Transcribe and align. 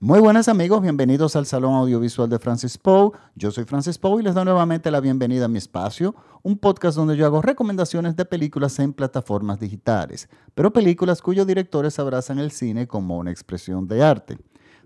Muy 0.00 0.20
buenas 0.20 0.46
amigos, 0.46 0.80
bienvenidos 0.80 1.34
al 1.34 1.44
Salón 1.44 1.74
Audiovisual 1.74 2.28
de 2.28 2.38
Francis 2.38 2.78
Poe. 2.78 3.10
Yo 3.34 3.50
soy 3.50 3.64
Francis 3.64 3.98
Poe 3.98 4.20
y 4.20 4.24
les 4.24 4.32
doy 4.32 4.44
nuevamente 4.44 4.92
la 4.92 5.00
bienvenida 5.00 5.46
a 5.46 5.48
mi 5.48 5.58
espacio, 5.58 6.14
un 6.44 6.56
podcast 6.56 6.96
donde 6.96 7.16
yo 7.16 7.26
hago 7.26 7.42
recomendaciones 7.42 8.14
de 8.14 8.24
películas 8.24 8.78
en 8.78 8.92
plataformas 8.92 9.58
digitales, 9.58 10.28
pero 10.54 10.72
películas 10.72 11.20
cuyos 11.20 11.48
directores 11.48 11.98
abrazan 11.98 12.38
el 12.38 12.52
cine 12.52 12.86
como 12.86 13.18
una 13.18 13.32
expresión 13.32 13.88
de 13.88 14.04
arte. 14.04 14.38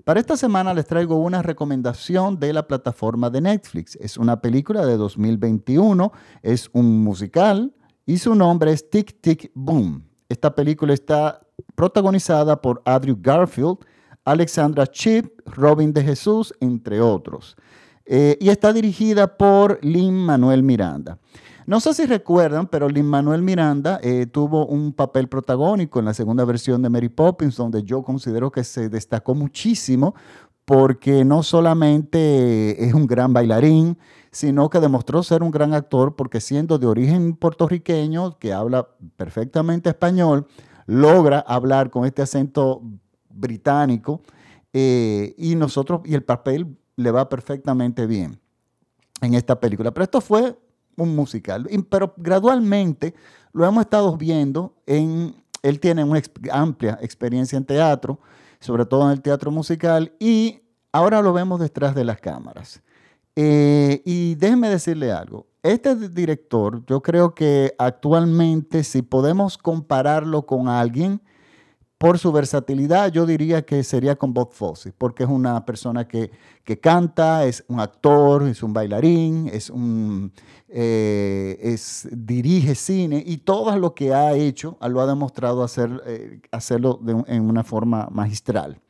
Para 0.03 0.19
esta 0.19 0.35
semana 0.35 0.72
les 0.72 0.87
traigo 0.87 1.17
una 1.17 1.42
recomendación 1.42 2.40
de 2.40 2.54
la 2.54 2.67
plataforma 2.67 3.29
de 3.29 3.42
Netflix. 3.42 3.97
Es 3.97 4.17
una 4.17 4.40
película 4.40 4.87
de 4.87 4.97
2021, 4.97 6.10
es 6.40 6.71
un 6.72 7.04
musical 7.04 7.74
y 8.06 8.17
su 8.17 8.35
nombre 8.35 8.72
es 8.72 8.88
Tic 8.88 9.21
Tic 9.21 9.51
Boom. 9.54 10.08
Esta 10.31 10.54
película 10.54 10.94
está 10.94 11.42
protagonizada 11.74 12.63
por 12.63 12.81
Andrew 12.87 13.19
Garfield, 13.21 13.76
Alexandra 14.25 14.87
Chip, 14.87 15.41
Robin 15.47 15.93
de 15.93 16.02
Jesús, 16.02 16.55
entre 16.61 17.01
otros. 17.01 17.57
Eh, 18.05 18.37
y 18.41 18.49
está 18.49 18.73
dirigida 18.73 19.37
por 19.37 19.79
Lin 19.83 20.15
Manuel 20.15 20.63
Miranda. 20.63 21.19
No 21.67 21.79
sé 21.79 21.95
si 21.95 22.07
recuerdan, 22.07 22.66
pero 22.66 22.89
Lin 22.89 23.07
Manuel 23.07 23.43
Miranda 23.43 24.01
eh, 24.03 24.27
tuvo 24.27 24.66
un 24.66 24.93
papel 24.93 25.29
protagónico 25.29 26.01
en 26.01 26.07
la 26.07 26.15
segunda 26.15 26.45
versión 26.45 26.83
de 26.83 26.91
Mary 26.91 27.09
Poppins, 27.09 27.57
donde 27.57 27.85
yo 27.85 28.03
considero 28.03 28.51
que 28.51 28.65
se 28.65 28.89
destacó 28.89 29.35
muchísimo 29.35 30.15
porque 30.65 31.25
no 31.25 31.43
solamente 31.43 32.85
es 32.85 32.95
un 32.95 33.07
gran 33.07 33.33
bailarín, 33.33 33.99
sino 34.30 34.71
que 34.71 34.80
demostró 34.80 35.23
ser 35.23 35.43
un 35.43 35.51
gran 35.51 35.73
actor 35.75 36.16
porque 36.16 36.41
siendo 36.41 36.79
de 36.79 36.87
origen 36.87 37.37
puertorriqueño, 37.37 38.39
que 38.39 38.52
habla 38.52 38.89
perfectamente 39.16 39.91
español, 39.91 40.47
logra 40.87 41.41
hablar 41.41 41.91
con 41.91 42.05
este 42.07 42.23
acento 42.23 42.83
británico 43.35 44.23
eh, 44.73 45.35
y 45.37 45.55
nosotros, 45.55 46.01
y 46.05 46.15
el 46.15 46.23
papel 46.23 46.77
le 46.97 47.11
va 47.11 47.29
perfectamente 47.29 48.07
bien 48.07 48.39
en 49.21 49.35
esta 49.35 49.59
película. 49.59 49.93
Pero 49.93 50.05
esto 50.05 50.21
fue 50.21 50.57
un 50.97 51.15
musical, 51.15 51.69
pero 51.89 52.15
gradualmente 52.16 53.15
lo 53.52 53.66
hemos 53.66 53.83
estado 53.83 54.16
viendo 54.16 54.74
en, 54.87 55.35
él 55.63 55.80
tiene 55.80 56.05
una 56.05 56.21
amplia 56.51 56.99
experiencia 57.01 57.57
en 57.57 57.65
teatro, 57.65 58.19
sobre 58.61 58.85
todo 58.85 59.07
en 59.07 59.13
el 59.13 59.23
teatro 59.23 59.51
musical, 59.51 60.13
y 60.19 60.61
ahora 60.93 61.23
lo 61.23 61.33
vemos 61.33 61.61
detrás 61.61 61.95
de 61.95 62.05
las 62.05 62.21
cámaras. 62.21 62.83
Eh, 63.35 64.02
y 64.05 64.34
déjenme 64.34 64.69
decirle 64.69 65.11
algo, 65.11 65.46
este 65.62 65.94
director, 66.08 66.84
yo 66.86 67.00
creo 67.00 67.34
que 67.34 67.74
actualmente 67.78 68.84
si 68.84 69.00
podemos 69.00 69.56
compararlo 69.56 70.44
con 70.44 70.69
alguien, 70.69 71.22
por 72.03 72.19
su 72.19 72.33
versatilidad, 72.33 73.12
yo 73.12 73.27
diría 73.27 73.64
que 73.64 73.84
sería 73.84 74.17
con 74.17 74.34
Bob 74.34 74.50
Fosse, 74.50 74.92
porque 74.92 75.22
es 75.22 75.28
una 75.28 75.64
persona 75.64 76.08
que, 76.08 76.33
canta, 76.81 77.45
es 77.45 77.64
un 77.69 77.78
actor, 77.78 78.48
es 78.48 78.64
un 78.64 78.72
bailarín, 78.72 79.47
es 79.47 79.70
un, 79.70 80.33
eh, 80.69 81.56
es, 81.62 82.08
dirige 82.11 82.75
cine 82.75 83.23
y 83.25 83.36
todo 83.36 83.77
lo 83.78 83.95
que 83.95 84.12
ha 84.12 84.33
hecho 84.33 84.77
lo 84.89 85.00
ha 85.00 85.06
demostrado 85.06 85.62
hacer, 85.62 86.03
eh, 86.05 86.41
hacerlo 86.50 86.98
en 87.28 87.48
una 87.48 87.62
forma 87.62 88.08
magistral. 88.11 88.80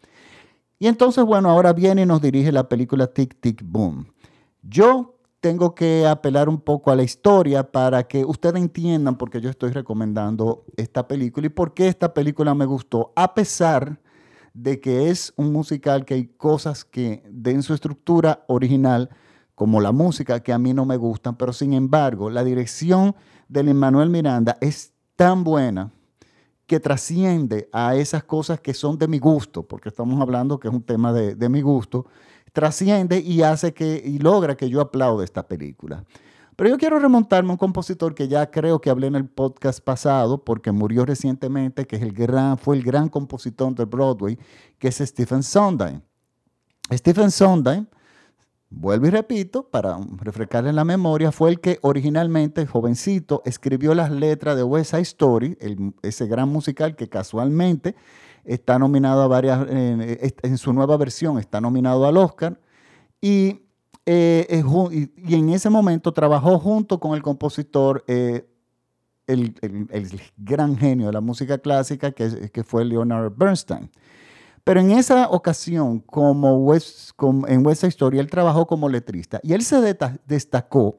Y 0.79 0.87
entonces, 0.87 1.23
bueno, 1.23 1.51
ahora 1.51 1.75
viene 1.75 2.03
y 2.03 2.07
nos 2.07 2.23
dirige 2.23 2.51
la 2.51 2.67
película 2.67 3.09
Tic 3.09 3.39
Tic 3.43 3.61
Boom. 3.63 4.07
Yo 4.63 5.17
tengo 5.43 5.75
que 5.75 6.07
apelar 6.07 6.49
un 6.49 6.61
poco 6.61 6.93
a 6.93 6.97
la 6.97 7.03
historia 7.03 7.73
para 7.73 8.05
que 8.05 8.25
ustedes 8.25 8.63
entiendan 8.63 9.19
por 9.19 9.29
qué 9.29 9.41
yo 9.41 9.51
estoy 9.51 9.73
recomendando 9.73 10.65
esta 10.77 11.09
película 11.09 11.49
y 11.49 11.51
por 11.51 11.75
qué 11.75 11.89
esta 11.89 12.15
película 12.15 12.55
me 12.55 12.65
gustó, 12.65 13.13
a 13.17 13.35
pesar 13.35 14.01
de 14.55 14.79
que 14.81 15.11
es 15.11 15.35
un 15.37 15.53
musical 15.53 16.05
que 16.05 16.15
hay 16.15 16.27
cosas 16.29 16.85
que 16.85 17.25
en 17.45 17.63
su 17.65 17.75
estructura 17.75 18.45
original, 18.47 19.11
como 19.57 19.81
la 19.81 19.91
música, 19.91 20.39
que 20.45 20.53
a 20.53 20.59
mí 20.59 20.73
no 20.75 20.87
me 20.87 20.97
gustan, 20.97 21.35
pero 21.37 21.53
sin 21.53 21.73
embargo, 21.73 22.31
la 22.31 22.45
dirección 22.45 23.17
de 23.49 23.61
Emmanuel 23.63 24.11
Miranda 24.11 24.57
es 24.61 24.93
tan 25.17 25.43
buena 25.43 25.91
que 26.69 26.79
trasciende 26.79 27.69
a 27.73 27.97
esas 27.97 28.23
cosas 28.23 28.61
que 28.61 28.75
son 28.75 28.97
de 28.97 29.09
mi 29.09 29.19
gusto, 29.19 29.65
porque 29.65 29.89
estamos 29.89 30.21
hablando 30.21 30.61
que 30.61 30.69
es 30.69 30.75
un 30.75 30.85
tema 30.85 31.13
de, 31.13 31.35
de 31.35 31.49
mi 31.49 31.63
gusto, 31.63 32.07
trasciende 32.53 33.21
y 33.21 33.43
hace 33.43 33.73
que, 33.73 34.03
y 34.05 34.19
logra 34.19 34.57
que 34.57 34.69
yo 34.69 34.81
aplaude 34.81 35.25
esta 35.25 35.47
película. 35.47 36.05
Pero 36.55 36.69
yo 36.69 36.79
quiero 36.79 36.99
remontarme 36.99 37.51
a 37.51 37.53
un 37.53 37.59
compositor 37.59 38.15
que 38.15 38.29
ya 38.29 38.51
creo 38.51 38.81
que 38.81 38.91
hablé 38.91 39.07
en 39.07 39.15
el 39.15 39.27
podcast 39.27 39.81
pasado, 39.81 40.45
porque 40.45 40.71
murió 40.71 41.07
recientemente, 41.07 41.87
que 41.87 41.97
es 41.97 42.03
el 42.03 42.13
gran, 42.13 42.59
fue 42.59 42.77
el 42.77 42.83
gran 42.83 43.09
compositor 43.09 43.75
de 43.75 43.87
Broadway, 43.87 44.39
que 44.79 44.89
es 44.89 44.99
Stephen 44.99 45.43
Sondheim. 45.43 46.03
Stephen 46.93 47.31
Sondheim, 47.31 47.87
vuelvo 48.69 49.07
y 49.07 49.11
repito, 49.11 49.71
para 49.71 49.97
refrescarle 50.19 50.75
la 50.75 50.85
memoria, 50.85 51.33
fue 51.33 51.51
el 51.51 51.61
que 51.61 51.79
originalmente, 51.81 52.67
jovencito, 52.67 53.41
escribió 53.47 53.95
las 53.95 54.11
letras 54.11 54.55
de 54.55 54.63
West 54.63 54.91
Side 54.91 55.03
Story, 55.03 55.59
ese 56.03 56.27
gran 56.27 56.51
musical 56.51 56.97
que 56.97 57.09
casualmente 57.09 57.97
está 58.45 58.79
nominado 58.79 59.23
a 59.23 59.29
varias, 59.29 59.67
en 59.69 60.59
su 60.59 60.73
nueva 60.73 60.97
versión 60.97 61.39
está 61.39 61.61
nominado 61.61 62.07
al 62.07 62.17
Oscar 62.17 62.59
y, 63.21 63.63
eh, 64.05 64.63
y, 64.91 65.35
en 65.35 65.51
ese 65.51 65.71
momento 65.71 66.13
trabajó 66.13 66.59
junto 66.59 66.99
con 66.99 67.15
el 67.15 67.23
compositor, 67.23 68.05
eh, 68.09 68.47
el, 69.29 69.55
gran 70.37 70.77
genio 70.77 71.07
de 71.07 71.13
la 71.13 71.21
música 71.21 71.59
clásica 71.59 72.11
que, 72.11 72.51
que, 72.51 72.65
fue 72.65 72.85
Leonard 72.85 73.33
Bernstein. 73.35 73.89
Pero 74.65 74.81
en 74.81 74.91
esa 74.93 75.29
ocasión, 75.29 76.01
como, 76.01 76.57
West, 76.59 77.11
como 77.17 77.47
en 77.49 77.67
West 77.67 77.81
Side 77.81 77.91
Story, 77.91 78.19
él 78.19 78.29
trabajó 78.29 78.67
como 78.67 78.89
letrista 78.89 79.41
y 79.43 79.53
él 79.53 79.63
se 79.63 79.97
destacó 80.27 80.99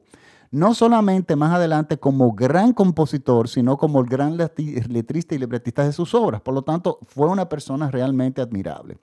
no 0.54 0.72
solamente 0.72 1.34
más 1.34 1.52
adelante 1.52 1.98
como 1.98 2.32
gran 2.32 2.72
compositor, 2.72 3.48
sino 3.48 3.76
como 3.76 3.98
el 4.00 4.06
gran 4.06 4.36
letrista 4.36 5.34
y 5.34 5.38
libretista 5.38 5.84
de 5.84 5.92
sus 5.92 6.14
obras. 6.14 6.40
Por 6.42 6.54
lo 6.54 6.62
tanto, 6.62 7.00
fue 7.08 7.26
una 7.26 7.48
persona 7.48 7.90
realmente 7.90 8.40
admirable. 8.40 8.98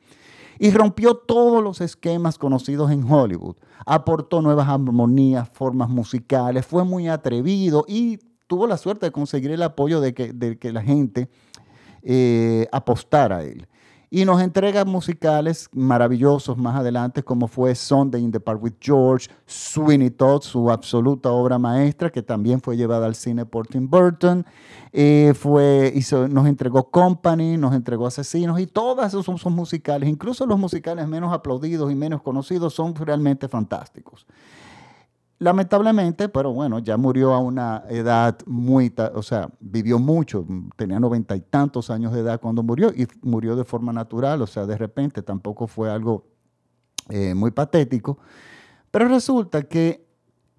Y 0.59 0.71
rompió 0.71 1.15
todos 1.15 1.61
los 1.61 1.81
esquemas 1.81 2.37
conocidos 2.37 2.89
en 2.89 3.03
Hollywood. 3.03 3.57
Aportó 3.85 4.41
nuevas 4.41 4.69
armonías, 4.69 5.49
formas 5.49 5.89
musicales, 5.89 6.65
fue 6.65 6.85
muy 6.85 7.09
atrevido 7.09 7.83
y 7.85 8.19
tuvo 8.47 8.65
la 8.65 8.77
suerte 8.77 9.07
de 9.07 9.11
conseguir 9.11 9.51
el 9.51 9.63
apoyo 9.63 9.99
de 9.99 10.13
que, 10.13 10.71
la 10.71 10.81
gente 10.81 11.27
eh, 12.01 12.65
apostara 12.71 13.39
a 13.39 13.43
él 13.43 13.67
y 14.13 14.25
nos 14.25 14.41
entrega 14.41 14.83
musicales 14.83 15.69
maravillosos 15.71 16.57
más 16.57 16.75
adelante, 16.75 17.23
como 17.23 17.47
fue 17.47 17.73
Sunday 17.73 18.21
in 18.21 18.29
the 18.33 18.41
Park 18.41 18.61
with 18.61 18.73
George, 18.81 19.29
Sweeney 19.45 20.09
Todd, 20.09 20.41
su 20.41 20.69
absoluta 20.69 21.31
obra 21.31 21.57
maestra, 21.57 22.11
que 22.11 22.21
también 22.21 22.59
fue 22.59 22.75
llevada 22.75 23.05
al 23.05 23.15
cine 23.15 23.45
por 23.45 23.67
Tim 23.67 23.89
Burton. 23.89 24.45
Eh, 24.91 25.33
fue, 25.33 25.93
nos 26.29 26.45
entregó 26.45 26.91
Company, 26.91 27.55
nos 27.55 27.73
entregó 27.73 28.05
Asesinos, 28.05 28.59
y 28.59 28.67
todos 28.67 29.07
esos 29.07 29.25
son, 29.25 29.37
son 29.37 29.53
musicales, 29.53 30.09
incluso 30.09 30.45
los 30.45 30.59
musicales 30.59 31.07
menos 31.07 31.31
aplaudidos 31.31 31.89
y 31.89 31.95
menos 31.95 32.21
conocidos, 32.21 32.73
son 32.73 32.93
realmente 32.93 33.47
fantásticos. 33.47 34.27
Lamentablemente, 35.41 36.29
pero 36.29 36.53
bueno, 36.53 36.77
ya 36.77 36.97
murió 36.97 37.33
a 37.33 37.39
una 37.39 37.83
edad 37.89 38.37
muy, 38.45 38.93
o 39.15 39.23
sea, 39.23 39.49
vivió 39.59 39.97
mucho, 39.97 40.45
tenía 40.75 40.99
noventa 40.99 41.35
y 41.35 41.41
tantos 41.41 41.89
años 41.89 42.13
de 42.13 42.19
edad 42.19 42.39
cuando 42.39 42.61
murió 42.61 42.91
y 42.95 43.07
murió 43.23 43.55
de 43.55 43.63
forma 43.63 43.91
natural, 43.91 44.43
o 44.43 44.45
sea, 44.45 44.67
de 44.67 44.77
repente 44.77 45.23
tampoco 45.23 45.65
fue 45.65 45.89
algo 45.89 46.27
eh, 47.09 47.33
muy 47.33 47.49
patético. 47.49 48.19
Pero 48.91 49.07
resulta 49.07 49.63
que 49.63 50.05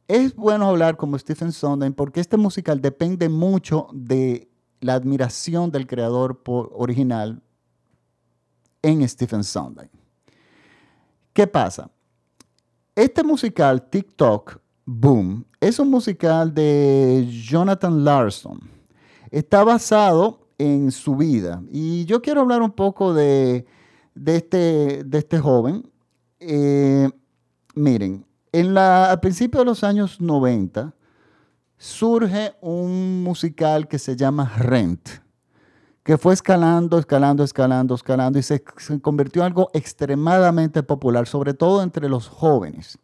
es 0.08 0.34
bueno 0.34 0.70
hablar 0.70 0.96
como 0.96 1.16
Stephen 1.16 1.52
Sondheim 1.52 1.92
porque 1.92 2.18
este 2.18 2.36
musical 2.36 2.80
depende 2.80 3.28
mucho 3.28 3.86
de 3.92 4.50
la 4.80 4.94
admiración 4.94 5.70
del 5.70 5.86
creador 5.86 6.42
original 6.44 7.40
en 8.82 9.08
Stephen 9.08 9.44
Sondheim. 9.44 9.90
¿Qué 11.32 11.46
pasa? 11.46 11.88
Este 12.96 13.22
musical, 13.22 13.88
TikTok, 13.88 14.60
Boom 14.84 15.44
es 15.62 15.78
un 15.78 15.90
musical 15.90 16.52
de 16.52 17.28
Jonathan 17.30 18.04
Larson. 18.04 18.60
Está 19.30 19.62
basado 19.62 20.48
en 20.58 20.90
su 20.90 21.16
vida. 21.16 21.62
Y 21.70 22.04
yo 22.04 22.20
quiero 22.20 22.40
hablar 22.40 22.62
un 22.62 22.72
poco 22.72 23.14
de, 23.14 23.64
este, 24.26 25.04
de 25.04 25.18
este 25.18 25.38
joven. 25.38 25.88
Eh, 26.40 27.08
miren, 27.76 28.26
en 28.50 28.74
la, 28.74 29.12
a 29.12 29.20
principios 29.20 29.60
de 29.60 29.66
los 29.66 29.84
años 29.84 30.20
90 30.20 30.92
surge 31.78 32.54
un 32.60 33.22
musical 33.22 33.86
que 33.86 34.00
se 34.00 34.16
llama 34.16 34.52
Rent, 34.56 35.08
que 36.02 36.18
fue 36.18 36.34
escalando, 36.34 36.98
escalando, 36.98 37.44
escalando, 37.44 37.94
escalando 37.94 38.38
y 38.40 38.42
se, 38.42 38.64
se 38.78 39.00
convirtió 39.00 39.42
en 39.42 39.46
algo 39.46 39.70
extremadamente 39.74 40.82
popular, 40.82 41.28
sobre 41.28 41.54
todo 41.54 41.84
entre 41.84 42.08
los 42.08 42.26
jóvenes. 42.26 42.98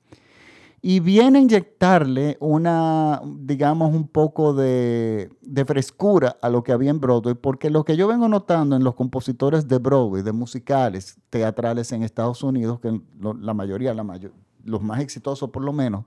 Y 0.81 1.01
viene 1.01 1.39
a 1.39 1.43
inyectarle 1.43 2.37
una, 2.41 3.21
digamos, 3.25 3.93
un 3.93 4.07
poco 4.07 4.55
de, 4.55 5.31
frescura 5.67 6.37
a 6.41 6.49
lo 6.49 6.63
que 6.63 6.73
había 6.73 6.91
en 6.91 7.01
Broadway, 7.01 7.35
porque 7.35 7.69
lo 7.69 7.85
que 7.85 7.97
yo 7.97 8.07
vengo 8.07 8.29
notando 8.29 8.77
en 8.77 8.85
los 8.85 8.95
compositores 8.95 9.67
de 9.67 9.79
Broadway, 9.79 10.23
de 10.23 10.33
musicales, 10.33 11.19
teatrales 11.31 11.91
en 11.93 12.05
Estados 12.05 12.43
Unidos, 12.43 12.79
que 12.81 13.01
la 13.41 13.55
mayoría, 13.55 13.93
la 13.93 14.05
mayor, 14.05 14.33
los 14.65 14.83
más 14.83 15.01
exitosos 15.01 15.51
por 15.51 15.65
lo 15.65 15.73
menos, 15.73 16.05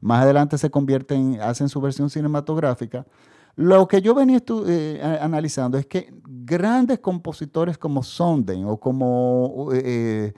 más 0.00 0.22
adelante 0.22 0.56
se 0.56 0.70
convierten, 0.70 1.38
hacen 1.40 1.68
su 1.68 1.80
versión 1.80 2.08
cinematográfica, 2.08 3.06
lo 3.56 3.86
que 3.86 4.00
yo 4.00 4.14
venía 4.14 4.42
eh, 4.66 5.18
analizando 5.20 5.78
es 5.78 5.86
que 5.86 6.12
grandes 6.26 6.98
compositores 6.98 7.76
como 7.76 8.02
Sondheim 8.02 8.66
o 8.66 8.78
como... 8.78 9.68
Eh, 9.72 10.32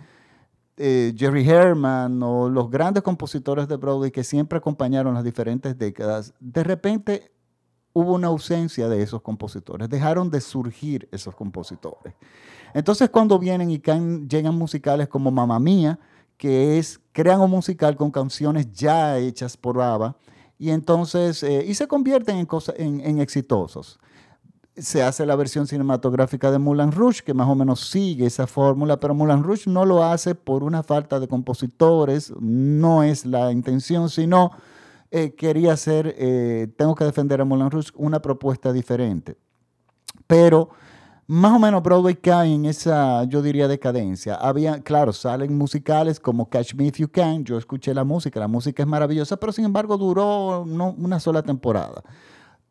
eh, 0.77 1.15
Jerry 1.17 1.49
Herman 1.49 2.23
o 2.23 2.49
los 2.49 2.71
grandes 2.71 3.03
compositores 3.03 3.67
de 3.69 3.77
Broadway 3.77 4.11
que 4.11 4.25
siempre 4.25 4.59
acompañaron 4.59 5.15
las 5.15 5.25
diferentes 5.25 5.79
décadas, 5.79 6.35
de 6.39 6.63
repente 6.63 7.33
hubo 7.93 8.13
una 8.13 8.27
ausencia 8.27 8.89
de 8.89 9.03
esos 9.03 9.23
compositores, 9.23 9.89
dejaron 9.89 10.31
de 10.31 10.41
surgir 10.41 11.09
esos 11.13 11.35
compositores. 11.35 12.15
Entonces 12.75 13.09
cuando 13.09 13.39
vienen 13.39 13.71
y 13.71 13.79
llegan 13.79 14.55
musicales 14.55 15.09
como 15.09 15.31
Mamma 15.31 15.59
Mía, 15.59 15.99
que 16.37 16.79
es, 16.79 17.01
crean 17.13 17.41
un 17.41 17.51
musical 17.51 17.97
con 17.97 18.11
canciones 18.11 18.71
ya 18.73 19.17
hechas 19.17 19.57
por 19.57 19.81
ABBA, 19.81 20.17
y 20.59 20.71
entonces, 20.71 21.43
eh, 21.43 21.65
y 21.67 21.75
se 21.75 21.87
convierten 21.87 22.37
en, 22.37 22.49
en, 22.77 23.01
en 23.01 23.19
exitosos 23.21 23.99
se 24.77 25.03
hace 25.03 25.25
la 25.25 25.37
versión 25.37 25.67
cinematográfica 25.67 26.51
de 26.51 26.59
Moulin 26.59 26.93
Rouge, 26.93 27.23
que 27.23 27.35
más 27.35 27.49
o 27.49 27.55
menos 27.55 27.89
sigue 27.89 28.27
esa 28.27 28.47
fórmula, 28.47 29.01
pero 29.01 29.15
Moulin 29.15 29.43
Rouge 29.43 29.71
no 29.71 29.85
lo 29.85 30.05
hace 30.05 30.35
por 30.35 30.63
una 30.63 30.83
falta 30.83 31.19
de 31.19 31.29
compositores, 31.29 32.33
no 32.39 33.03
es 33.03 33.25
la 33.25 33.53
intención, 33.53 34.11
sino 34.11 34.51
eh, 35.11 35.35
quería 35.35 35.73
hacer, 35.73 36.15
eh, 36.19 36.69
tengo 36.77 36.95
que 36.95 37.05
defender 37.05 37.41
a 37.41 37.45
Moulin 37.45 37.71
Rouge, 37.71 37.91
una 37.95 38.21
propuesta 38.21 38.73
diferente. 38.73 39.37
Pero 40.27 40.69
más 41.27 41.53
o 41.53 41.59
menos 41.59 41.83
Broadway 41.83 42.15
cae 42.15 42.55
en 42.55 42.67
esa, 42.67 43.25
yo 43.25 43.43
diría, 43.43 43.67
decadencia. 43.67 44.35
Había, 44.35 44.81
claro, 44.81 45.13
salen 45.13 45.57
musicales 45.57 46.21
como 46.21 46.49
Catch 46.49 46.75
Me 46.75 46.87
If 46.87 46.99
You 46.99 47.09
Can, 47.09 47.45
yo 47.45 47.59
escuché 47.59 47.95
la 47.95 48.05
música, 48.05 48.39
la 48.39 48.49
música 48.49 48.83
es 48.83 48.89
maravillosa, 48.89 49.37
pero 49.37 49.53
sin 49.53 49.65
embargo 49.65 49.97
duró 49.97 50.65
no, 50.67 50.95
una 50.99 51.19
sola 51.19 51.43
temporada. 51.43 52.03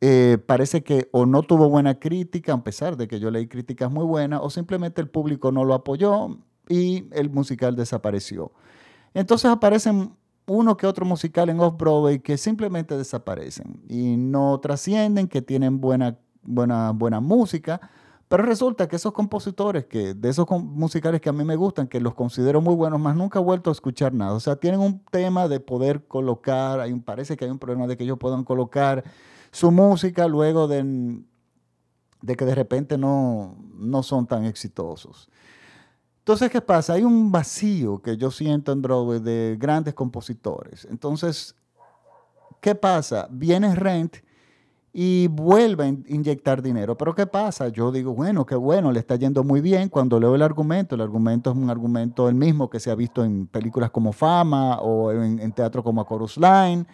Eh, 0.01 0.37
parece 0.45 0.83
que 0.83 1.07
o 1.11 1.25
no 1.25 1.41
tuvo 1.43 1.69
buena 1.69 1.99
crítica, 1.99 2.53
a 2.53 2.63
pesar 2.63 2.97
de 2.97 3.07
que 3.07 3.19
yo 3.19 3.31
leí 3.31 3.47
críticas 3.47 3.89
muy 3.89 4.05
buenas, 4.05 4.41
o 4.43 4.49
simplemente 4.49 5.01
el 5.01 5.09
público 5.09 5.51
no 5.51 5.63
lo 5.63 5.73
apoyó 5.73 6.37
y 6.67 7.07
el 7.11 7.29
musical 7.29 7.75
desapareció. 7.75 8.51
Entonces 9.13 9.49
aparecen 9.49 10.15
uno 10.47 10.77
que 10.77 10.85
otro 10.85 11.05
musical 11.05 11.49
en 11.49 11.59
Off-Broadway 11.59 12.19
que 12.19 12.37
simplemente 12.37 12.97
desaparecen 12.97 13.81
y 13.87 14.17
no 14.17 14.59
trascienden, 14.59 15.27
que 15.27 15.41
tienen 15.41 15.79
buena, 15.81 16.19
buena, 16.43 16.91
buena 16.91 17.19
música, 17.19 17.81
pero 18.27 18.43
resulta 18.43 18.87
que 18.87 18.95
esos 18.95 19.13
compositores, 19.13 19.85
que, 19.85 20.13
de 20.13 20.29
esos 20.29 20.47
musicales 20.49 21.21
que 21.21 21.29
a 21.29 21.33
mí 21.33 21.43
me 21.43 21.55
gustan, 21.55 21.87
que 21.87 21.99
los 21.99 22.15
considero 22.15 22.59
muy 22.59 22.75
buenos, 22.75 22.99
más 22.99 23.15
nunca 23.15 23.39
he 23.39 23.41
vuelto 23.41 23.69
a 23.69 23.73
escuchar 23.73 24.13
nada. 24.13 24.33
O 24.33 24.39
sea, 24.39 24.55
tienen 24.55 24.79
un 24.79 24.99
tema 25.11 25.47
de 25.47 25.59
poder 25.59 26.05
colocar, 26.07 26.79
hay 26.79 26.91
un, 26.91 27.01
parece 27.01 27.37
que 27.37 27.45
hay 27.45 27.51
un 27.51 27.59
problema 27.59 27.85
de 27.87 27.97
que 27.97 28.03
ellos 28.03 28.17
puedan 28.17 28.43
colocar 28.43 29.03
su 29.55 29.71
música 29.71 30.27
luego 30.27 30.67
de, 30.67 31.23
que 32.27 32.45
de 32.45 32.55
repente 32.55 32.97
no, 32.97 33.55
no 33.73 34.03
son 34.03 34.27
tan 34.27 34.43
exitosos. 34.43 35.29
Entonces, 36.19 36.49
¿qué 36.49 36.59
pasa? 36.59 36.93
Hay 36.93 37.03
un 37.03 37.31
vacío 37.31 38.01
que 38.01 38.17
yo 38.17 38.31
siento 38.31 38.73
en 38.73 38.81
Broadway 38.81 39.21
de 39.21 39.55
grandes 39.57 39.93
compositores. 39.93 40.85
Entonces, 40.91 41.55
¿qué 42.59 42.75
pasa? 42.75 43.29
Viene 43.31 43.73
Rent 43.75 44.17
y 44.91 45.27
vuelve 45.27 45.85
a 45.85 45.87
inyectar 45.87 46.61
dinero. 46.61 46.97
Pero 46.97 47.15
¿qué 47.15 47.25
pasa? 47.25 47.69
Yo 47.69 47.93
digo, 47.93 48.13
bueno, 48.13 48.45
qué 48.45 48.55
bueno, 48.55 48.91
le 48.91 48.99
está 48.99 49.15
yendo 49.15 49.41
muy 49.45 49.61
bien. 49.61 49.87
Cuando 49.87 50.19
leo 50.19 50.35
el 50.35 50.41
argumento, 50.41 50.95
el 50.95 51.01
argumento 51.01 51.51
es 51.51 51.55
un 51.55 51.69
argumento 51.69 52.27
el 52.27 52.35
mismo 52.35 52.69
que 52.69 52.81
se 52.81 52.91
ha 52.91 52.95
visto 52.95 53.23
en 53.23 53.47
películas 53.47 53.89
como 53.89 54.11
Fama 54.11 54.79
o 54.79 55.13
en, 55.13 55.39
en 55.39 55.51
teatro 55.53 55.81
como 55.81 56.01
A 56.01 56.05
Chorus 56.05 56.35
Line. 56.35 56.85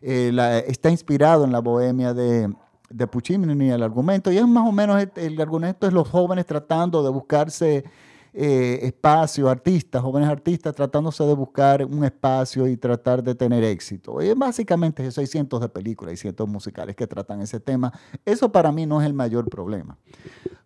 Eh, 0.00 0.64
está 0.66 0.90
inspirado 0.90 1.44
en 1.44 1.52
la 1.52 1.60
bohemia 1.60 2.14
de, 2.14 2.52
de 2.90 3.06
Puccini, 3.06 3.70
el 3.70 3.82
argumento, 3.82 4.32
y 4.32 4.38
es 4.38 4.46
más 4.46 4.66
o 4.66 4.72
menos 4.72 5.04
el, 5.16 5.40
argumento 5.40 5.86
es 5.86 5.92
los 5.92 6.08
jóvenes 6.08 6.46
tratando 6.46 7.02
de 7.02 7.10
buscarse 7.10 7.84
eh, 8.32 8.80
espacio, 8.82 9.48
artistas, 9.48 10.02
jóvenes 10.02 10.28
artistas 10.28 10.74
tratándose 10.74 11.24
de 11.24 11.34
buscar 11.34 11.84
un 11.84 12.04
espacio 12.04 12.66
y 12.68 12.76
tratar 12.76 13.22
de 13.22 13.34
tener 13.34 13.64
éxito. 13.64 14.22
Y 14.22 14.32
básicamente 14.34 15.06
eso, 15.06 15.20
hay 15.20 15.26
cientos 15.26 15.60
de 15.60 15.68
películas 15.68 16.14
y 16.14 16.16
cientos 16.16 16.48
musicales 16.48 16.94
que 16.94 17.06
tratan 17.06 17.40
ese 17.40 17.60
tema. 17.60 17.92
Eso 18.24 18.50
para 18.50 18.70
mí 18.70 18.86
no 18.86 19.00
es 19.00 19.06
el 19.06 19.14
mayor 19.14 19.48
problema. 19.48 19.96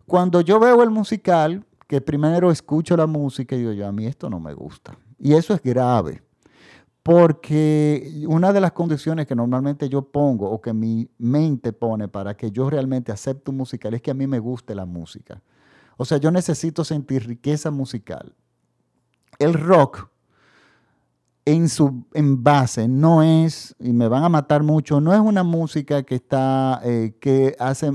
Cuando 0.05 0.41
yo 0.41 0.59
veo 0.59 0.83
el 0.83 0.89
musical, 0.89 1.65
que 1.87 2.01
primero 2.01 2.51
escucho 2.51 2.95
la 2.95 3.07
música 3.07 3.55
y 3.55 3.59
digo 3.59 3.71
yo, 3.71 3.87
a 3.87 3.91
mí 3.91 4.05
esto 4.05 4.29
no 4.29 4.39
me 4.39 4.53
gusta. 4.53 4.97
Y 5.19 5.33
eso 5.33 5.53
es 5.53 5.61
grave 5.61 6.21
porque 7.03 8.23
una 8.27 8.53
de 8.53 8.61
las 8.61 8.71
condiciones 8.71 9.27
que 9.27 9.35
normalmente 9.35 9.89
yo 9.89 10.01
pongo 10.03 10.49
o 10.49 10.61
que 10.61 10.73
mi 10.73 11.09
mente 11.17 11.73
pone 11.73 12.07
para 12.07 12.35
que 12.35 12.49
yo 12.49 12.69
realmente 12.69 13.11
acepte 13.11 13.51
un 13.51 13.57
musical 13.57 13.93
es 13.93 14.01
que 14.01 14.11
a 14.11 14.13
mí 14.13 14.25
me 14.25 14.39
guste 14.39 14.73
la 14.73 14.85
música. 14.85 15.41
O 15.97 16.05
sea, 16.05 16.17
yo 16.17 16.31
necesito 16.31 16.85
sentir 16.85 17.27
riqueza 17.27 17.71
musical. 17.71 18.33
El 19.37 19.53
rock 19.53 20.09
en 21.43 21.67
su 21.67 22.05
en 22.13 22.41
base 22.41 22.87
no 22.87 23.21
es, 23.21 23.75
y 23.79 23.91
me 23.91 24.07
van 24.07 24.23
a 24.23 24.29
matar 24.29 24.63
mucho, 24.63 25.01
no 25.01 25.13
es 25.13 25.19
una 25.19 25.43
música 25.43 26.03
que 26.03 26.15
está, 26.15 26.79
eh, 26.85 27.17
que 27.19 27.53
hace 27.59 27.91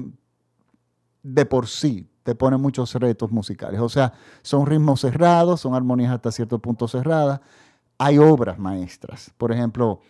de 1.23 1.47
por 1.47 1.67
sí, 1.67 2.07
te 2.25 2.35
pone 2.35 2.59
muchos 2.59 2.95
retos 2.95 3.33
musicales. 3.33 3.81
O 3.81 3.89
sea, 3.89 4.13
son 4.43 4.67
ritmos 4.67 5.01
cerrados, 5.01 5.63
son 5.63 5.75
armonías 5.75 6.13
hasta 6.13 6.31
cierto 6.31 6.59
punto 6.59 6.87
cerradas 6.87 7.41
hay 7.99 8.19
obras 8.19 8.59
maestras. 8.59 9.33
Por 9.37 9.53
ejemplo, 9.53 10.01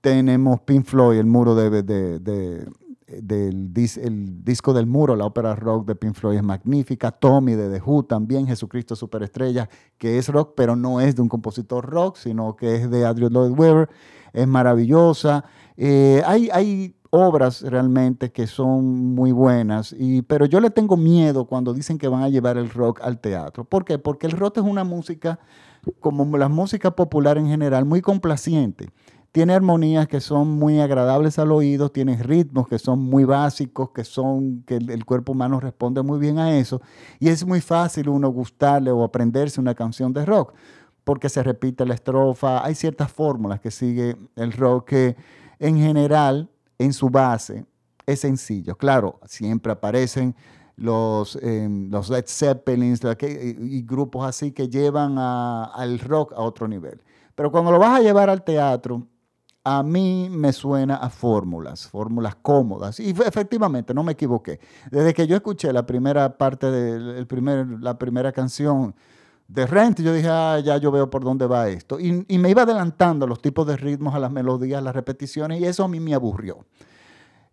tenemos 0.00 0.60
Pink 0.60 0.84
Floyd, 0.84 1.18
el 1.18 1.26
muro 1.26 1.54
de, 1.54 2.66
el 3.06 4.44
disco 4.44 4.74
del 4.74 4.86
muro, 4.86 5.16
la 5.16 5.24
ópera 5.24 5.56
rock 5.56 5.86
de 5.86 5.94
Pink 5.94 6.14
Floyd 6.14 6.36
es 6.36 6.42
magnífica. 6.42 7.10
Tommy 7.10 7.54
de 7.54 7.70
The 7.70 7.82
Who 7.84 8.04
también, 8.04 8.46
Jesucristo 8.46 8.94
Superestrella, 8.94 9.68
que 9.96 10.18
es 10.18 10.28
rock, 10.28 10.52
pero 10.56 10.76
no 10.76 11.00
es 11.00 11.16
de 11.16 11.22
un 11.22 11.28
compositor 11.28 11.86
rock, 11.86 12.16
sino 12.16 12.54
que 12.54 12.76
es 12.76 12.90
de 12.90 13.06
Adrian 13.06 13.32
Lloyd 13.32 13.58
Webber. 13.58 13.88
Es 14.32 14.46
maravillosa. 14.46 15.44
Eh, 15.76 16.22
hay, 16.26 16.94
obras 17.10 17.62
realmente 17.62 18.30
que 18.30 18.46
son 18.46 19.14
muy 19.14 19.32
buenas, 19.32 19.96
pero 20.26 20.44
yo 20.44 20.60
le 20.60 20.68
tengo 20.68 20.94
miedo 20.98 21.46
cuando 21.46 21.72
dicen 21.72 21.96
que 21.96 22.06
van 22.06 22.22
a 22.22 22.28
llevar 22.28 22.58
el 22.58 22.68
rock 22.68 23.00
al 23.02 23.18
teatro. 23.18 23.64
¿Por 23.64 23.86
qué? 23.86 23.98
Porque 23.98 24.26
el 24.26 24.32
rock 24.32 24.58
es 24.58 24.62
una 24.64 24.84
música 24.84 25.38
como 26.00 26.36
la 26.36 26.48
música 26.48 26.90
popular 26.90 27.38
en 27.38 27.48
general, 27.48 27.84
muy 27.84 28.00
complaciente. 28.00 28.90
Tiene 29.32 29.52
armonías 29.52 30.08
que 30.08 30.20
son 30.20 30.48
muy 30.58 30.80
agradables 30.80 31.38
al 31.38 31.52
oído, 31.52 31.90
tiene 31.90 32.16
ritmos 32.22 32.66
que 32.66 32.78
son 32.78 32.98
muy 32.98 33.24
básicos, 33.24 33.90
que 33.90 34.04
son 34.04 34.62
que 34.66 34.76
el, 34.76 35.04
cuerpo 35.04 35.32
humano 35.32 35.60
responde 35.60 36.02
muy 36.02 36.18
bien 36.18 36.38
a 36.38 36.56
eso, 36.56 36.80
y 37.20 37.28
es 37.28 37.46
muy 37.46 37.60
fácil 37.60 38.08
uno 38.08 38.30
gustarle 38.30 38.90
o 38.90 39.04
aprenderse 39.04 39.60
una 39.60 39.74
canción 39.74 40.12
de 40.12 40.24
rock, 40.24 40.54
porque 41.04 41.28
se 41.28 41.42
repite 41.42 41.84
la 41.84 41.94
estrofa, 41.94 42.64
hay 42.64 42.74
ciertas 42.74 43.12
fórmulas 43.12 43.60
que 43.60 43.70
sigue 43.70 44.16
el 44.34 44.52
rock 44.52 44.88
que 44.88 45.16
en 45.58 45.76
general 45.76 46.48
en 46.78 46.92
su 46.92 47.10
base 47.10 47.66
es 48.06 48.20
sencillo. 48.20 48.76
Claro, 48.76 49.20
siempre 49.26 49.72
aparecen 49.72 50.34
los, 50.78 51.36
em, 51.42 51.90
los 51.90 52.08
Led 52.08 52.24
Zeppelins 52.26 53.00
y, 53.20 53.82
grupos 53.82 54.26
así 54.26 54.52
que 54.52 54.68
llevan 54.68 55.18
al 55.18 55.98
rock 55.98 56.32
a 56.32 56.40
otro 56.40 56.68
nivel. 56.68 57.02
Pero 57.34 57.50
cuando 57.50 57.70
lo 57.70 57.78
vas 57.78 57.98
a 57.98 58.02
llevar 58.02 58.30
al 58.30 58.42
teatro, 58.42 59.06
a 59.64 59.82
mí 59.82 60.28
me 60.30 60.52
suena 60.52 60.96
a 60.96 61.10
fórmulas, 61.10 61.86
fórmulas 61.88 62.36
cómodas. 62.36 63.00
Y 63.00 63.10
efectivamente, 63.10 63.92
no 63.92 64.02
me 64.02 64.12
equivoqué. 64.12 64.60
Desde 64.90 65.12
que 65.12 65.26
yo 65.26 65.36
escuché 65.36 65.72
la 65.72 65.84
primera 65.84 66.38
parte 66.38 66.70
de 66.70 67.26
primer, 67.26 67.66
la 67.80 67.98
primera 67.98 68.32
canción 68.32 68.94
de 69.48 69.66
Rent, 69.66 70.00
yo 70.00 70.12
dije, 70.12 70.28
ah, 70.30 70.60
ya 70.64 70.76
yo 70.76 70.90
veo 70.90 71.10
por 71.10 71.24
dónde 71.24 71.46
va 71.46 71.68
esto. 71.68 71.98
Y, 71.98 72.24
y 72.28 72.38
me 72.38 72.50
iba 72.50 72.62
adelantando 72.62 73.26
los 73.26 73.42
tipos 73.42 73.66
de 73.66 73.76
ritmos, 73.76 74.14
a 74.14 74.18
las 74.18 74.30
melodías, 74.30 74.82
las 74.82 74.94
repeticiones, 74.94 75.60
y 75.60 75.64
eso 75.64 75.84
a 75.84 75.88
mí 75.88 76.00
me 76.00 76.14
aburrió. 76.14 76.64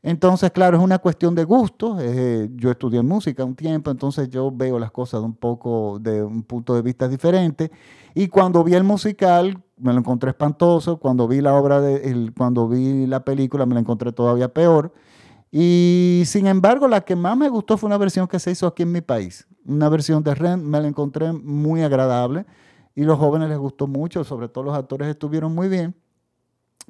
Entonces, 0.07 0.51
claro, 0.51 0.77
es 0.77 0.83
una 0.83 0.99
cuestión 0.99 1.33
de 1.33 1.43
gusto. 1.45 1.97
Eh, 1.99 2.49
yo 2.53 2.69
estudié 2.69 3.01
música 3.01 3.43
un 3.43 3.55
tiempo, 3.55 3.89
entonces 3.89 4.29
yo 4.29 4.51
veo 4.51 4.77
las 4.77 4.91
cosas 4.91 5.21
de 5.21 5.25
un 5.25 5.33
poco, 5.33 5.97
de 5.99 6.23
un 6.23 6.43
punto 6.43 6.75
de 6.75 6.83
vista 6.83 7.07
diferente. 7.07 7.71
Y 8.13 8.27
cuando 8.27 8.63
vi 8.63 8.75
el 8.75 8.83
musical, 8.83 9.63
me 9.77 9.91
lo 9.93 9.99
encontré 9.99 10.29
espantoso. 10.29 10.97
Cuando 10.99 11.27
vi 11.27 11.41
la 11.41 11.55
obra, 11.55 11.81
de, 11.81 12.31
cuando 12.37 12.67
vi 12.67 13.07
la 13.07 13.25
película, 13.25 13.65
me 13.65 13.73
la 13.73 13.79
encontré 13.79 14.11
todavía 14.11 14.53
peor. 14.53 14.93
Y 15.51 16.21
sin 16.27 16.45
embargo, 16.45 16.87
la 16.87 17.01
que 17.01 17.15
más 17.15 17.35
me 17.35 17.49
gustó 17.49 17.75
fue 17.77 17.87
una 17.87 17.97
versión 17.97 18.27
que 18.27 18.37
se 18.39 18.51
hizo 18.51 18.67
aquí 18.67 18.83
en 18.83 18.91
mi 18.91 19.01
país. 19.01 19.47
Una 19.65 19.89
versión 19.89 20.21
de 20.23 20.35
Ren, 20.35 20.69
me 20.69 20.79
la 20.81 20.87
encontré 20.87 21.33
muy 21.33 21.81
agradable. 21.81 22.45
Y 22.93 23.03
los 23.05 23.17
jóvenes 23.17 23.49
les 23.49 23.57
gustó 23.57 23.87
mucho, 23.87 24.23
sobre 24.23 24.49
todo 24.49 24.65
los 24.65 24.75
actores 24.77 25.07
estuvieron 25.07 25.55
muy 25.55 25.67
bien. 25.67 25.95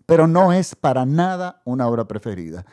pero 0.05 0.27
no 0.27 0.53
es 0.53 0.75
para 0.75 1.05
nada 1.05 1.62
una 1.65 1.88
obra 1.88 2.05
preferida. 2.07 2.65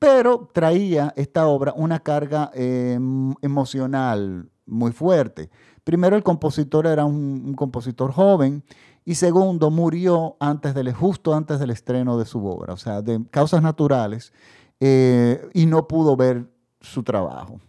Pero 0.00 0.48
traía 0.52 1.12
esta 1.14 1.46
obra 1.46 1.74
una 1.76 2.00
carga 2.00 2.50
em, 2.54 3.34
emocional 3.42 4.50
muy 4.64 4.92
fuerte. 4.92 5.50
Primero, 5.84 6.16
el 6.16 6.22
compositor 6.22 6.86
era 6.86 7.04
un, 7.04 7.52
compositor 7.54 8.10
joven 8.10 8.64
y 9.04 9.14
segundo, 9.16 9.70
murió 9.70 10.38
antes 10.40 10.74
del, 10.74 10.90
justo 10.94 11.34
antes 11.34 11.60
del 11.60 11.70
estreno 11.70 12.18
de 12.18 12.24
su 12.24 12.44
obra, 12.46 12.72
o 12.72 12.78
sea, 12.78 13.02
de 13.02 13.22
causas 13.30 13.62
naturales, 13.62 14.32
eh, 14.80 15.46
y 15.52 15.66
no 15.66 15.86
pudo 15.86 16.16
ver 16.16 16.50
su 16.80 17.02
trabajo. 17.02 17.60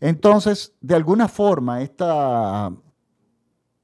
Entonces, 0.00 0.74
de 0.80 0.96
alguna 0.96 1.28
forma, 1.28 1.80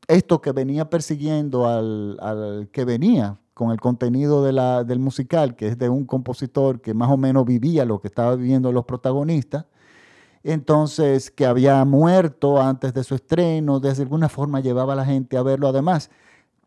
esto 0.09 0.41
que 0.43 0.51
venía 0.53 0.91
persiguiendo 0.91 1.69
al, 1.69 2.69
que 2.73 2.85
venía 2.85 3.39
con 3.61 3.73
el 3.73 3.79
contenido 3.79 4.43
del 4.43 4.99
musical, 5.01 5.55
que 5.55 5.69
es 5.69 5.77
de 5.77 5.91
un 5.91 6.07
compositor 6.07 6.81
que 6.81 6.95
más 6.95 7.11
o 7.11 7.19
menos 7.19 7.45
vivía 7.45 7.85
lo 7.85 8.01
que 8.01 8.09
estaban 8.09 8.39
viviendo 8.39 8.73
los 8.73 8.87
protagonistas, 8.87 9.67
entonces 10.43 11.31
que 11.31 11.45
había 11.45 11.85
muerto 11.85 12.59
antes 12.59 12.95
de 12.95 13.05
su 13.05 13.15
estreno, 13.15 13.79
de 13.79 13.91
alguna 13.91 14.31
forma 14.31 14.61
llevaba 14.61 14.95
a 14.95 14.97
la 14.97 15.05
gente 15.05 15.37
a 15.37 15.43
verlo. 15.43 15.69
Además, 15.69 16.11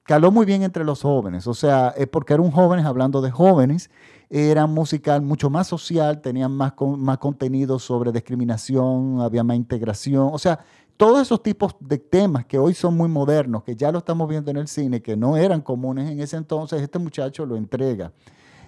caló 0.03 0.29
muy 0.29 0.45
bien 0.45 0.61
entre 0.61 0.83
los 0.83 1.01
jóvenes, 1.01 1.47
o 1.47 1.55
sea, 1.55 1.95
es 1.97 2.05
porque 2.05 2.35
eran 2.35 2.51
jóvenes, 2.51 2.85
hablando 2.85 3.23
de 3.23 3.31
jóvenes, 3.31 3.89
era 4.35 4.65
musical 4.65 5.21
mucho 5.21 5.51
más 5.51 5.67
social, 5.67 6.19
tenían 6.19 6.51
más, 6.51 6.73
más 6.97 7.19
contenido 7.19 7.77
sobre 7.77 8.11
discriminación, 8.11 9.21
había 9.21 9.43
más 9.43 9.55
integración, 9.55 10.31
o 10.33 10.39
sea, 10.39 10.59
todos 10.97 11.21
esos 11.21 11.43
tipos 11.43 11.75
de 11.79 11.99
temas 11.99 12.43
que 12.47 12.57
hoy 12.57 12.73
son 12.73 12.97
muy 12.97 13.09
modernos, 13.09 13.63
que 13.63 13.75
ya 13.75 13.91
lo 13.91 13.99
estamos 13.99 14.27
viendo 14.27 14.49
en 14.49 14.57
el 14.57 14.67
cine, 14.67 15.03
que 15.03 15.15
no 15.15 15.37
eran 15.37 15.61
comunes 15.61 16.09
en 16.09 16.19
ese 16.19 16.37
entonces, 16.37 16.81
este 16.81 16.97
muchacho 16.97 17.45
lo 17.45 17.55
entrega 17.55 18.11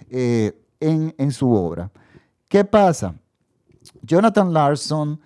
eh, 0.08 0.56
en, 0.78 1.32
su 1.32 1.52
obra. 1.52 1.90
¿Qué 2.48 2.64
pasa? 2.64 3.16
Jonathan 4.02 4.52
Larson 4.52 5.20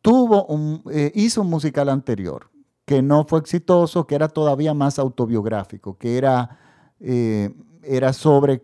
tuvo 0.00 0.46
un, 0.46 0.82
eh, 0.90 1.12
hizo 1.14 1.42
un 1.42 1.50
musical 1.50 1.90
anterior 1.90 2.48
que 2.86 3.02
no 3.02 3.24
fue 3.24 3.40
exitoso, 3.40 4.06
que 4.06 4.14
era 4.14 4.28
todavía 4.28 4.72
más 4.72 4.98
autobiográfico, 4.98 5.98
que 5.98 6.16
era, 6.16 6.58
eh, 6.98 7.54
era 7.82 8.14
sobre 8.14 8.62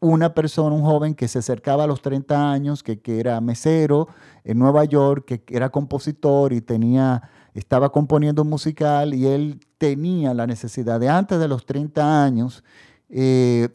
una 0.00 0.34
persona, 0.34 0.74
un 0.74 0.82
joven 0.82 1.14
que 1.14 1.28
se 1.28 1.40
acercaba 1.40 1.84
a 1.84 1.86
los 1.86 2.00
30 2.02 2.50
años, 2.50 2.82
que, 2.82 3.00
era 3.04 3.40
mesero 3.40 4.08
en 4.44 4.58
Nueva 4.58 4.84
York, 4.84 5.24
que 5.24 5.42
era 5.48 5.70
compositor 5.70 6.52
y 6.52 6.60
tenía, 6.60 7.22
estaba 7.54 7.90
componiendo 7.90 8.42
un 8.42 8.48
musical 8.48 9.14
y 9.14 9.26
él 9.26 9.60
tenía 9.78 10.34
la 10.34 10.46
necesidad 10.46 11.00
de 11.00 11.08
antes 11.08 11.38
de 11.40 11.48
los 11.48 11.66
30 11.66 12.24
años 12.24 12.62
eh, 13.08 13.68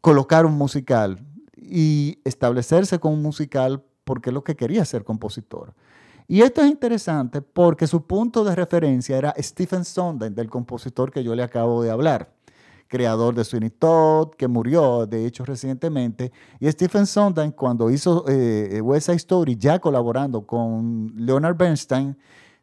colocar 0.00 0.46
un 0.46 0.56
musical 0.56 1.18
y 1.56 2.18
establecerse 2.24 2.98
con 2.98 3.12
un 3.12 3.22
musical 3.22 3.82
porque 4.04 4.32
lo 4.32 4.44
que 4.44 4.56
quería 4.56 4.84
ser 4.84 5.04
compositor. 5.04 5.74
Y 6.28 6.42
esto 6.42 6.62
es 6.62 6.70
interesante 6.70 7.42
porque 7.42 7.88
su 7.88 8.06
punto 8.06 8.44
de 8.44 8.54
referencia 8.54 9.18
era 9.18 9.34
Stephen 9.38 9.84
Sondheim, 9.84 10.32
del 10.32 10.48
compositor 10.48 11.10
que 11.10 11.24
yo 11.24 11.34
le 11.34 11.42
acabo 11.42 11.82
de 11.82 11.90
hablar 11.90 12.32
creador 12.90 13.34
de 13.34 13.44
Sweeney 13.44 13.70
Todd, 13.70 14.32
que 14.36 14.48
murió, 14.48 15.06
de 15.06 15.24
hecho, 15.24 15.44
recientemente. 15.44 16.32
Y 16.58 16.70
Stephen 16.70 17.06
Sondheim, 17.06 17.52
cuando 17.52 17.88
hizo 17.88 18.24
eh, 18.28 18.80
West 18.82 19.06
Side 19.06 19.16
Story, 19.16 19.56
ya 19.56 19.78
colaborando 19.78 20.44
con 20.44 21.12
Leonard 21.16 21.56
Bernstein, 21.56 22.18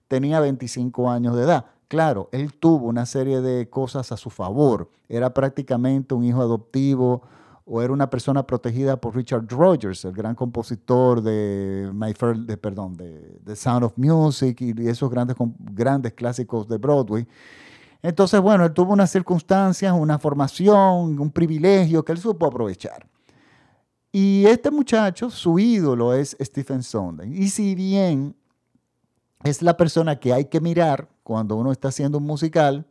tenía 0.07 0.39
25 0.41 1.09
años 1.09 1.35
de 1.35 1.43
edad. 1.43 1.65
Claro, 1.87 2.27
él 2.33 2.53
tuvo 2.53 2.87
una 2.87 3.05
serie 3.05 3.39
de 3.39 3.69
cosas 3.69 4.11
a 4.11 4.17
su 4.17 4.29
favor. 4.29 4.91
Era 5.07 5.33
prácticamente 5.33 6.13
un 6.13 6.25
hijo 6.25 6.41
adoptivo 6.41 7.21
o 7.65 7.81
era 7.81 7.93
una 7.93 8.09
persona 8.09 8.45
protegida 8.45 8.99
por 8.99 9.15
Richard 9.15 9.47
Rogers, 9.47 10.03
el 10.03 10.11
gran 10.11 10.35
compositor 10.35 11.21
de 11.21 11.89
My 11.93 12.13
Fair, 12.13 12.37
de, 12.37 12.57
perdón, 12.57 12.97
de 12.97 13.39
The 13.45 13.55
Sound 13.55 13.85
of 13.85 13.97
Music 13.97 14.59
y 14.59 14.87
esos 14.87 15.09
grandes, 15.09 15.37
grandes 15.59 16.13
clásicos 16.13 16.67
de 16.67 16.77
Broadway. 16.77 17.25
Entonces, 18.07 18.39
bueno, 18.39 18.63
él 18.63 18.71
tuvo 18.71 18.93
unas 18.93 19.11
circunstancias, 19.11 19.91
una 19.91 20.17
formación, 20.17 21.19
un 21.19 21.29
privilegio 21.29 22.05
que 22.05 22.13
él 22.13 22.17
supo 22.17 22.45
aprovechar. 22.45 23.05
Y 24.13 24.45
este 24.45 24.71
muchacho, 24.71 25.29
su 25.29 25.59
ídolo 25.59 26.13
es 26.13 26.37
Stephen 26.39 26.83
Sondheim. 26.83 27.33
Y 27.33 27.49
si 27.49 27.75
bien 27.75 28.33
es 29.43 29.61
la 29.61 29.75
persona 29.75 30.17
que 30.21 30.31
hay 30.31 30.45
que 30.45 30.61
mirar 30.61 31.09
cuando 31.21 31.57
uno 31.57 31.69
está 31.69 31.89
haciendo 31.89 32.19
un 32.19 32.23
musical 32.23 32.85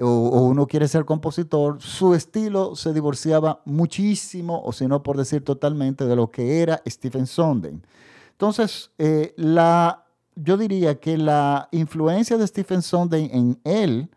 o, 0.00 0.40
uno 0.40 0.66
quiere 0.66 0.88
ser 0.88 1.04
compositor, 1.04 1.82
su 1.82 2.14
estilo 2.14 2.74
se 2.74 2.94
divorciaba 2.94 3.60
muchísimo, 3.66 4.62
o 4.64 4.72
si 4.72 4.86
no 4.86 5.02
por 5.02 5.18
decir 5.18 5.44
totalmente, 5.44 6.06
de 6.06 6.16
lo 6.16 6.30
que 6.30 6.62
era 6.62 6.80
Stephen 6.86 7.26
Sondheim. 7.26 7.82
Entonces, 8.30 8.92
eh, 8.96 9.34
la, 9.36 10.06
yo 10.36 10.56
diría 10.56 10.98
que 10.98 11.18
la 11.18 11.68
influencia 11.70 12.38
de 12.38 12.46
Stephen 12.46 12.80
Sondheim 12.80 13.28
en 13.30 13.60
él 13.64 14.08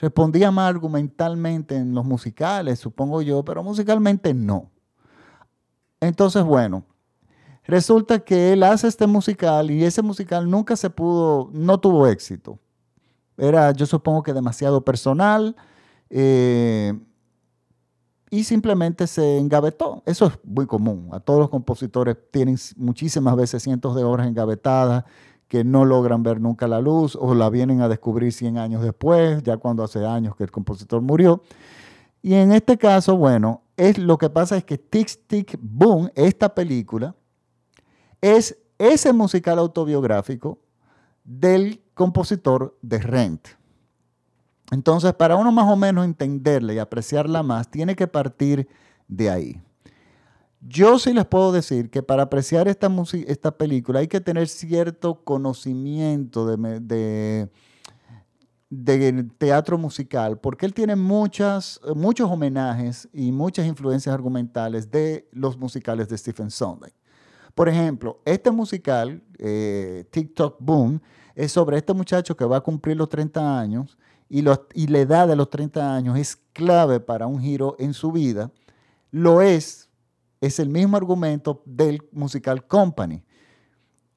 respondía 0.00 0.50
más 0.50 0.68
argumentalmente 0.68 1.76
en 1.76 1.94
los 1.94 2.04
musicales, 2.04 2.78
supongo 2.78 3.22
yo, 3.22 3.44
pero 3.44 3.62
musicalmente 3.62 4.34
no. 4.34 4.70
Entonces, 6.00 6.44
bueno, 6.44 6.84
resulta 7.64 8.18
que 8.20 8.52
él 8.52 8.62
hace 8.62 8.88
este 8.88 9.06
musical 9.06 9.70
y 9.70 9.84
ese 9.84 10.02
musical 10.02 10.48
nunca 10.50 10.76
se 10.76 10.90
pudo, 10.90 11.50
no 11.52 11.80
tuvo 11.80 12.06
éxito. 12.06 12.58
Era, 13.36 13.72
yo 13.72 13.86
supongo 13.86 14.22
que 14.22 14.32
demasiado 14.32 14.82
personal 14.82 15.56
eh, 16.08 16.98
y 18.30 18.44
simplemente 18.44 19.06
se 19.06 19.38
engavetó. 19.38 20.02
Eso 20.06 20.26
es 20.26 20.38
muy 20.44 20.66
común. 20.66 21.08
A 21.12 21.20
todos 21.20 21.40
los 21.40 21.50
compositores 21.50 22.16
tienen 22.30 22.56
muchísimas 22.76 23.36
veces 23.36 23.62
cientos 23.62 23.94
de 23.94 24.04
obras 24.04 24.26
engavetadas 24.26 25.04
que 25.48 25.64
no 25.64 25.84
logran 25.84 26.22
ver 26.22 26.40
nunca 26.40 26.66
la 26.66 26.80
luz 26.80 27.16
o 27.16 27.34
la 27.34 27.50
vienen 27.50 27.80
a 27.80 27.88
descubrir 27.88 28.32
100 28.32 28.58
años 28.58 28.82
después, 28.82 29.42
ya 29.42 29.56
cuando 29.56 29.84
hace 29.84 30.04
años 30.04 30.34
que 30.36 30.44
el 30.44 30.50
compositor 30.50 31.00
murió. 31.02 31.42
Y 32.22 32.34
en 32.34 32.52
este 32.52 32.76
caso, 32.76 33.16
bueno, 33.16 33.62
es, 33.76 33.98
lo 33.98 34.18
que 34.18 34.28
pasa 34.30 34.56
es 34.56 34.64
que 34.64 34.78
Tic 34.78 35.26
Tic 35.26 35.58
Boom, 35.60 36.10
esta 36.14 36.54
película, 36.54 37.14
es 38.20 38.58
ese 38.78 39.12
musical 39.12 39.58
autobiográfico 39.58 40.58
del 41.24 41.82
compositor 41.94 42.76
de 42.82 42.98
Rent. 42.98 43.48
Entonces, 44.70 45.12
para 45.14 45.36
uno 45.36 45.52
más 45.52 45.70
o 45.70 45.76
menos 45.76 46.04
entenderla 46.04 46.74
y 46.74 46.78
apreciarla 46.78 47.42
más, 47.42 47.70
tiene 47.70 47.94
que 47.94 48.06
partir 48.06 48.68
de 49.06 49.30
ahí. 49.30 49.62
Yo 50.60 50.98
sí 50.98 51.12
les 51.12 51.26
puedo 51.26 51.52
decir 51.52 51.90
que 51.90 52.02
para 52.02 52.24
apreciar 52.24 52.66
esta, 52.66 52.90
esta 53.26 53.56
película 53.56 54.00
hay 54.00 54.08
que 54.08 54.20
tener 54.20 54.48
cierto 54.48 55.22
conocimiento 55.22 56.46
de, 56.46 57.48
de, 58.70 59.24
teatro 59.38 59.78
musical, 59.78 60.38
porque 60.38 60.66
él 60.66 60.74
tiene 60.74 60.96
muchas, 60.96 61.80
muchos 61.94 62.30
homenajes 62.30 63.08
y 63.12 63.32
muchas 63.32 63.66
influencias 63.66 64.12
argumentales 64.14 64.90
de 64.90 65.28
los 65.32 65.58
musicales 65.58 66.08
de 66.08 66.18
Stephen 66.18 66.50
Sondheim. 66.50 66.94
Por 67.54 67.68
ejemplo, 67.68 68.20
este 68.24 68.50
musical, 68.50 69.22
eh, 69.38 70.04
TikTok 70.10 70.56
Boom, 70.60 71.00
es 71.34 71.52
sobre 71.52 71.76
este 71.76 71.92
muchacho 71.92 72.36
que 72.36 72.44
va 72.44 72.58
a 72.58 72.60
cumplir 72.60 72.96
los 72.96 73.08
30 73.08 73.58
años 73.58 73.96
y, 74.28 74.44
y 74.74 74.86
la 74.88 74.98
edad 74.98 75.28
de 75.28 75.36
los 75.36 75.48
30 75.48 75.94
años 75.94 76.18
es 76.18 76.36
clave 76.52 76.98
para 77.00 77.26
un 77.26 77.40
giro 77.40 77.76
en 77.78 77.94
su 77.94 78.10
vida. 78.10 78.50
Lo 79.10 79.40
es 79.40 79.85
es 80.40 80.58
el 80.58 80.68
mismo 80.68 80.96
argumento 80.96 81.62
del 81.64 82.02
musical 82.12 82.66
Company 82.66 83.24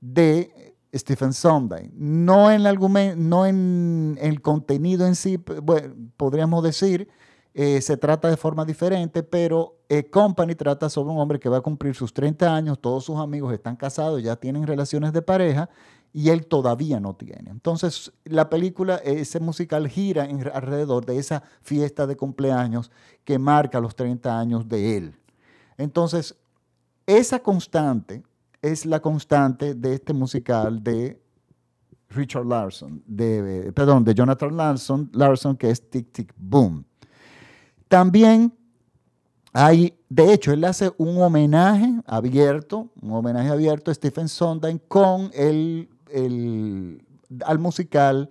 de 0.02 0.76
Stephen 0.94 1.34
Sondheim. 1.34 1.92
No 1.96 2.52
en 2.52 2.62
el, 2.62 2.68
argumento, 2.68 3.16
no 3.18 3.46
en 3.46 4.18
el 4.22 4.42
contenido 4.42 5.06
en 5.06 5.16
sí, 5.16 5.38
podríamos 5.38 6.64
decir, 6.64 7.08
eh, 7.54 7.82
se 7.82 7.98
trata 7.98 8.30
de 8.30 8.38
forma 8.38 8.66
diferente, 8.66 9.24
pero 9.24 9.80
eh, 9.90 10.10
Company 10.10 10.56
trata 10.56 10.90
sobre 10.90 11.12
un 11.12 11.20
hombre 11.20 11.40
que 11.40 11.50
va 11.50 11.58
a 11.58 11.62
cumplir 11.62 11.96
sus 11.96 12.14
30 12.14 12.56
años, 12.56 12.80
todos 12.80 13.06
sus 13.06 13.18
amigos 13.18 13.54
están 13.54 13.76
casados, 13.76 14.22
ya 14.22 14.36
tienen 14.36 14.66
relaciones 14.68 15.14
de 15.14 15.22
pareja 15.22 15.70
y 16.14 16.30
él 16.30 16.48
todavía 16.48 17.00
no 17.00 17.16
tiene. 17.16 17.50
Entonces, 17.52 18.12
la 18.24 18.50
película, 18.50 18.96
ese 18.98 19.40
musical 19.40 19.88
gira 19.88 20.28
alrededor 20.54 21.06
de 21.06 21.18
esa 21.18 21.44
fiesta 21.62 22.08
de 22.08 22.16
cumpleaños 22.16 22.92
que 23.24 23.38
marca 23.38 23.80
los 23.80 23.96
30 23.96 24.40
años 24.40 24.68
de 24.68 24.98
él. 24.98 25.16
Entonces, 25.80 26.36
esa 27.08 27.40
constante 27.40 28.22
es 28.62 28.86
la 28.86 29.00
constante 29.00 29.74
de 29.74 29.96
este 29.96 30.14
musical 30.14 30.84
de 30.84 31.20
Richard 32.10 32.46
Larson, 32.46 33.02
de, 33.08 33.72
perdón, 33.74 34.04
de 34.04 34.14
Jonathan 34.14 34.56
Larson, 34.56 35.10
Larson, 35.14 35.56
que 35.56 35.70
es 35.70 35.90
Tic 35.90 36.12
Tic 36.12 36.34
Boom. 36.36 36.86
También 37.88 38.54
hay, 39.54 39.98
de 40.10 40.34
hecho, 40.34 40.52
él 40.52 40.66
hace 40.66 40.92
un 40.98 41.22
homenaje 41.22 42.02
abierto, 42.06 42.90
un 43.02 43.14
homenaje 43.14 43.50
abierto 43.50 43.90
a 43.90 43.94
Stephen 43.94 44.28
Sondheim 44.28 44.80
con 44.88 45.32
el, 45.34 45.90
el 46.12 47.02
al 47.46 47.58
musical 47.58 48.28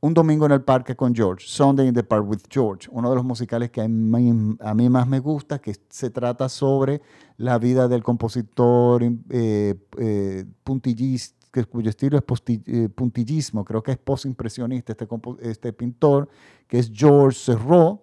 Un 0.00 0.12
domingo 0.14 0.46
en 0.46 0.52
el 0.52 0.62
parque 0.62 0.94
con 0.94 1.14
George, 1.14 1.46
Sunday 1.48 1.88
in 1.88 1.94
the 1.94 2.02
Park 2.02 2.28
with 2.28 2.42
George, 2.50 2.88
uno 2.92 3.08
de 3.10 3.16
los 3.16 3.24
musicales 3.24 3.70
que 3.70 3.80
a 3.80 3.88
mí, 3.88 4.88
más 4.90 5.08
me 5.08 5.18
gusta, 5.20 5.58
que 5.58 5.74
se 5.88 6.10
trata 6.10 6.48
sobre 6.48 7.00
la 7.38 7.58
vida 7.58 7.88
del 7.88 8.02
compositor 8.02 9.02
eh, 9.30 9.74
eh, 9.98 10.44
puntillista, 10.62 11.36
cuyo 11.64 11.88
estilo 11.88 12.18
es 12.18 12.24
eh, 12.66 12.88
puntillismo, 12.90 13.64
creo 13.64 13.82
que 13.82 13.92
es 13.92 13.98
postimpresionista 13.98 14.92
este, 14.92 15.08
este 15.40 15.72
pintor, 15.72 16.28
que 16.66 16.78
es 16.78 16.90
George 16.92 17.38
Serrault. 17.38 18.00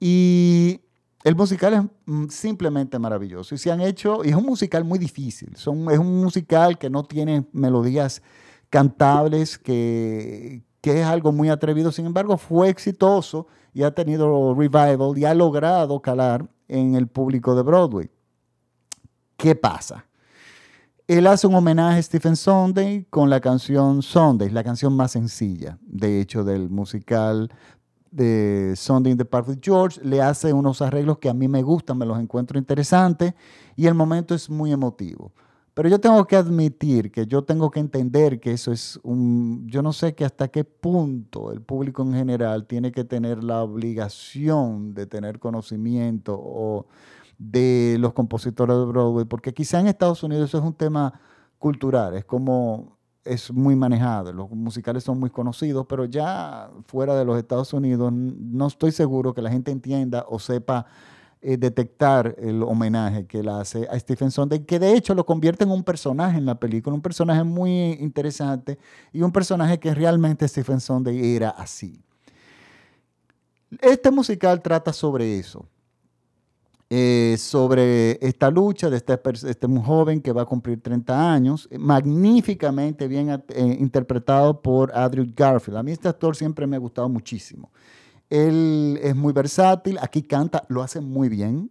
Y 0.00 0.80
el 1.24 1.36
musical 1.36 1.74
es 1.74 1.82
mm, 2.06 2.28
simplemente 2.28 2.98
maravilloso. 2.98 3.54
Y 3.54 3.58
se 3.58 3.70
han 3.70 3.80
hecho, 3.80 4.22
es 4.24 4.34
un 4.34 4.44
musical 4.44 4.84
muy 4.84 4.98
difícil, 4.98 5.50
es 5.54 5.66
un 5.66 6.20
musical 6.20 6.78
que 6.78 6.88
no 6.88 7.04
tiene 7.04 7.46
melodías 7.52 8.22
cantables, 8.70 9.58
que, 9.58 10.62
que 10.86 11.00
es 11.00 11.04
algo 11.04 11.32
muy 11.32 11.48
atrevido, 11.48 11.90
sin 11.90 12.06
embargo 12.06 12.36
fue 12.36 12.68
exitoso 12.68 13.48
y 13.74 13.82
ha 13.82 13.90
tenido 13.90 14.54
revival 14.54 15.18
y 15.18 15.24
ha 15.24 15.34
logrado 15.34 16.00
calar 16.00 16.48
en 16.68 16.94
el 16.94 17.08
público 17.08 17.56
de 17.56 17.62
Broadway. 17.62 18.08
¿Qué 19.36 19.56
pasa? 19.56 20.06
Él 21.08 21.26
hace 21.26 21.48
un 21.48 21.56
homenaje 21.56 21.98
a 21.98 22.02
Stephen 22.04 22.36
Sunday 22.36 23.04
con 23.10 23.28
la 23.28 23.40
canción 23.40 24.00
Sunday, 24.00 24.48
la 24.48 24.62
canción 24.62 24.94
más 24.94 25.10
sencilla, 25.10 25.76
de 25.82 26.20
hecho, 26.20 26.44
del 26.44 26.70
musical 26.70 27.50
de 28.12 28.74
Sunday 28.76 29.10
in 29.10 29.18
the 29.18 29.24
Park 29.24 29.48
with 29.48 29.58
George. 29.60 30.00
Le 30.04 30.22
hace 30.22 30.52
unos 30.52 30.82
arreglos 30.82 31.18
que 31.18 31.28
a 31.28 31.34
mí 31.34 31.48
me 31.48 31.64
gustan, 31.64 31.98
me 31.98 32.06
los 32.06 32.20
encuentro 32.20 32.60
interesantes 32.60 33.34
y 33.74 33.88
el 33.88 33.94
momento 33.94 34.36
es 34.36 34.48
muy 34.48 34.70
emotivo. 34.70 35.32
Pero 35.76 35.90
yo 35.90 36.00
tengo 36.00 36.26
que 36.26 36.36
admitir 36.36 37.12
que 37.12 37.26
yo 37.26 37.44
tengo 37.44 37.70
que 37.70 37.80
entender 37.80 38.40
que 38.40 38.52
eso 38.52 38.72
es 38.72 38.98
un, 39.02 39.68
yo 39.68 39.82
no 39.82 39.92
sé 39.92 40.14
que 40.14 40.24
hasta 40.24 40.48
qué 40.48 40.64
punto 40.64 41.52
el 41.52 41.60
público 41.60 42.02
en 42.02 42.14
general 42.14 42.66
tiene 42.66 42.92
que 42.92 43.04
tener 43.04 43.44
la 43.44 43.62
obligación 43.62 44.94
de 44.94 45.06
tener 45.06 45.38
conocimiento 45.38 46.34
o 46.34 46.86
de 47.36 47.98
los 48.00 48.14
compositores 48.14 48.74
de 48.74 48.84
Broadway, 48.86 49.26
porque 49.26 49.52
quizá 49.52 49.78
en 49.78 49.88
Estados 49.88 50.22
Unidos 50.22 50.48
eso 50.48 50.56
es 50.56 50.64
un 50.64 50.72
tema 50.72 51.20
cultural, 51.58 52.14
es 52.14 52.24
como 52.24 52.96
es 53.22 53.52
muy 53.52 53.76
manejado, 53.76 54.32
los 54.32 54.50
musicales 54.52 55.04
son 55.04 55.20
muy 55.20 55.28
conocidos, 55.28 55.84
pero 55.86 56.06
ya 56.06 56.70
fuera 56.86 57.14
de 57.14 57.26
los 57.26 57.36
Estados 57.36 57.74
Unidos 57.74 58.14
no 58.14 58.66
estoy 58.66 58.92
seguro 58.92 59.34
que 59.34 59.42
la 59.42 59.50
gente 59.50 59.72
entienda 59.72 60.24
o 60.26 60.38
sepa 60.38 60.86
eh, 61.48 61.56
detectar 61.56 62.34
el 62.40 62.60
homenaje 62.64 63.24
que 63.24 63.38
él 63.38 63.48
hace 63.48 63.86
a 63.88 63.96
Stephen 64.00 64.32
Sondheim, 64.32 64.64
que 64.64 64.80
de 64.80 64.96
hecho 64.96 65.14
lo 65.14 65.24
convierte 65.24 65.62
en 65.62 65.70
un 65.70 65.84
personaje 65.84 66.38
en 66.38 66.44
la 66.44 66.58
película, 66.58 66.92
un 66.92 67.00
personaje 67.00 67.44
muy 67.44 67.92
interesante 68.00 68.80
y 69.12 69.22
un 69.22 69.30
personaje 69.30 69.78
que 69.78 69.94
realmente 69.94 70.48
Stephen 70.48 70.80
Sondheim 70.80 71.22
era 71.22 71.50
así. 71.50 72.02
Este 73.80 74.10
musical 74.10 74.60
trata 74.60 74.92
sobre 74.92 75.38
eso. 75.38 75.64
Eh, 76.90 77.36
sobre 77.38 78.18
esta 78.26 78.50
lucha 78.50 78.90
de 78.90 78.96
este, 78.96 79.16
este 79.48 79.68
joven 79.68 80.20
que 80.20 80.32
va 80.32 80.42
a 80.42 80.46
cumplir 80.46 80.82
30 80.82 81.32
años, 81.32 81.68
magníficamente 81.78 83.06
bien 83.06 83.30
eh, 83.30 83.76
interpretado 83.78 84.60
por 84.60 84.90
Andrew 84.96 85.26
Garfield. 85.32 85.78
A 85.78 85.84
mí 85.84 85.92
este 85.92 86.08
actor 86.08 86.34
siempre 86.34 86.66
me 86.66 86.74
ha 86.74 86.80
gustado 86.80 87.08
muchísimo. 87.08 87.70
Él 88.30 88.98
es 89.02 89.14
muy 89.14 89.32
versátil, 89.32 89.98
aquí 90.00 90.22
canta, 90.22 90.64
lo 90.68 90.82
hace 90.82 91.00
muy 91.00 91.28
bien. 91.28 91.70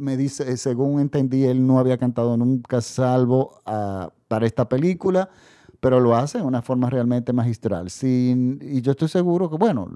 Me 0.00 0.16
dice, 0.16 0.50
eh, 0.50 0.56
según 0.56 1.00
entendí, 1.00 1.44
él 1.44 1.66
no 1.66 1.78
había 1.78 1.98
cantado 1.98 2.36
nunca 2.36 2.80
salvo 2.80 3.60
ah, 3.66 4.10
para 4.26 4.46
esta 4.46 4.68
película, 4.68 5.28
pero 5.80 6.00
lo 6.00 6.16
hace 6.16 6.38
de 6.38 6.44
una 6.44 6.62
forma 6.62 6.88
realmente 6.90 7.32
magistral. 7.32 7.88
Y 8.02 8.80
yo 8.80 8.92
estoy 8.92 9.08
seguro 9.08 9.50
que, 9.50 9.56
bueno, 9.56 9.90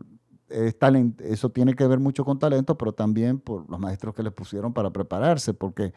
es 0.48 0.76
eso 1.20 1.50
tiene 1.50 1.74
que 1.74 1.86
ver 1.86 1.98
mucho 1.98 2.24
con 2.24 2.38
talento, 2.38 2.76
pero 2.78 2.92
también 2.92 3.38
por 3.38 3.68
los 3.68 3.80
maestros 3.80 4.14
que 4.14 4.22
le 4.22 4.30
pusieron 4.30 4.72
para 4.72 4.90
prepararse, 4.90 5.54
porque 5.54 5.92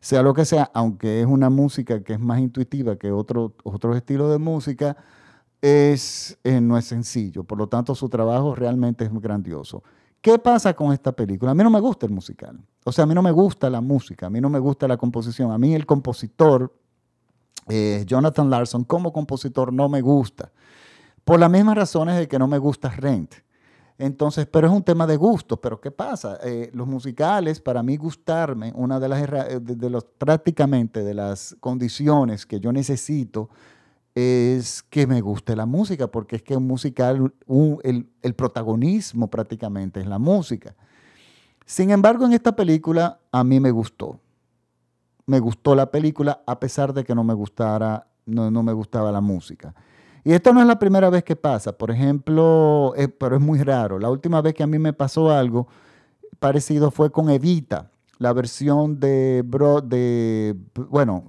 sea 0.00 0.22
lo 0.22 0.34
que 0.34 0.44
sea, 0.44 0.70
aunque 0.74 1.20
es 1.20 1.26
una 1.26 1.50
música 1.50 2.02
que 2.02 2.14
es 2.14 2.20
más 2.20 2.40
intuitiva 2.40 2.96
que 2.96 3.10
otro, 3.10 3.54
otros 3.64 3.96
estilos 3.96 4.30
de 4.30 4.38
música, 4.38 4.96
es, 5.66 6.38
eh, 6.44 6.60
no 6.60 6.78
es 6.78 6.84
sencillo. 6.84 7.42
Por 7.42 7.58
lo 7.58 7.68
tanto, 7.68 7.94
su 7.94 8.08
trabajo 8.08 8.54
realmente 8.54 9.04
es 9.04 9.12
grandioso. 9.12 9.82
¿Qué 10.20 10.38
pasa 10.38 10.74
con 10.74 10.92
esta 10.92 11.10
película? 11.10 11.50
A 11.50 11.54
mí 11.54 11.62
no 11.64 11.70
me 11.70 11.80
gusta 11.80 12.06
el 12.06 12.12
musical. 12.12 12.58
O 12.84 12.92
sea, 12.92 13.02
a 13.02 13.06
mí 13.06 13.14
no 13.14 13.22
me 13.22 13.32
gusta 13.32 13.68
la 13.68 13.80
música, 13.80 14.26
a 14.26 14.30
mí 14.30 14.40
no 14.40 14.48
me 14.48 14.60
gusta 14.60 14.86
la 14.86 14.96
composición. 14.96 15.50
A 15.50 15.58
mí 15.58 15.74
el 15.74 15.84
compositor, 15.84 16.72
eh, 17.68 18.04
Jonathan 18.06 18.48
Larson, 18.48 18.84
como 18.84 19.12
compositor 19.12 19.72
no 19.72 19.88
me 19.88 20.00
gusta. 20.00 20.52
Por 21.24 21.40
las 21.40 21.50
mismas 21.50 21.76
razones 21.76 22.16
de 22.16 22.28
que 22.28 22.38
no 22.38 22.46
me 22.46 22.58
gusta 22.58 22.88
Rent. 22.90 23.34
Entonces, 23.98 24.46
pero 24.46 24.68
es 24.68 24.72
un 24.72 24.84
tema 24.84 25.04
de 25.06 25.16
gusto. 25.16 25.60
Pero 25.60 25.80
¿qué 25.80 25.90
pasa? 25.90 26.38
Eh, 26.44 26.70
los 26.74 26.86
musicales, 26.86 27.60
para 27.60 27.82
mí 27.82 27.96
gustarme, 27.96 28.72
una 28.76 29.00
de 29.00 29.08
las 29.08 29.20
de, 29.60 30.02
prácticamente 30.16 31.02
de 31.02 31.14
las 31.14 31.56
condiciones 31.58 32.46
que 32.46 32.60
yo 32.60 32.72
necesito 32.72 33.50
es 34.16 34.82
que 34.82 35.06
me 35.06 35.20
guste 35.20 35.54
la 35.54 35.66
música, 35.66 36.06
porque 36.06 36.36
es 36.36 36.42
que 36.42 36.56
un 36.56 36.66
musical, 36.66 37.34
el, 37.84 38.08
el 38.22 38.34
protagonismo 38.34 39.28
prácticamente 39.28 40.00
es 40.00 40.06
la 40.06 40.18
música. 40.18 40.74
Sin 41.66 41.90
embargo, 41.90 42.24
en 42.24 42.32
esta 42.32 42.56
película 42.56 43.20
a 43.30 43.44
mí 43.44 43.60
me 43.60 43.70
gustó. 43.70 44.18
Me 45.26 45.38
gustó 45.38 45.74
la 45.74 45.90
película 45.90 46.42
a 46.46 46.58
pesar 46.58 46.94
de 46.94 47.04
que 47.04 47.14
no 47.14 47.24
me 47.24 47.34
gustara, 47.34 48.06
no, 48.24 48.50
no 48.50 48.62
me 48.62 48.72
gustaba 48.72 49.12
la 49.12 49.20
música. 49.20 49.74
Y 50.24 50.32
esto 50.32 50.54
no 50.54 50.62
es 50.62 50.66
la 50.66 50.78
primera 50.78 51.10
vez 51.10 51.22
que 51.22 51.36
pasa, 51.36 51.76
por 51.76 51.90
ejemplo, 51.90 52.94
eh, 52.96 53.08
pero 53.08 53.36
es 53.36 53.42
muy 53.42 53.62
raro. 53.62 53.98
La 53.98 54.08
última 54.08 54.40
vez 54.40 54.54
que 54.54 54.62
a 54.62 54.66
mí 54.66 54.78
me 54.78 54.94
pasó 54.94 55.30
algo 55.30 55.68
parecido 56.38 56.90
fue 56.90 57.12
con 57.12 57.28
Evita, 57.28 57.90
la 58.18 58.32
versión 58.32 58.98
de, 58.98 59.44
de 59.84 60.56
bueno, 60.88 61.24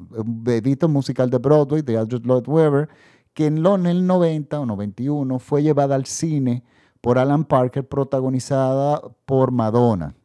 Evita 0.46 0.88
musical 0.88 1.30
de 1.30 1.38
Broadway 1.38 1.82
de 1.82 1.98
Andrew 1.98 2.22
Lloyd 2.22 2.48
Webber, 2.48 2.90
que 3.34 3.48
en, 3.48 3.58
el 3.58 4.08
90 4.08 4.60
o 4.60 4.66
91 4.66 5.40
fue 5.40 5.64
llevada 5.64 5.96
al 5.96 6.06
cine 6.06 6.64
por 7.02 7.20
Alan 7.20 7.46
Parker, 7.46 7.88
protagonizada 7.88 9.02
por 9.26 9.52
Madonna 9.52 10.16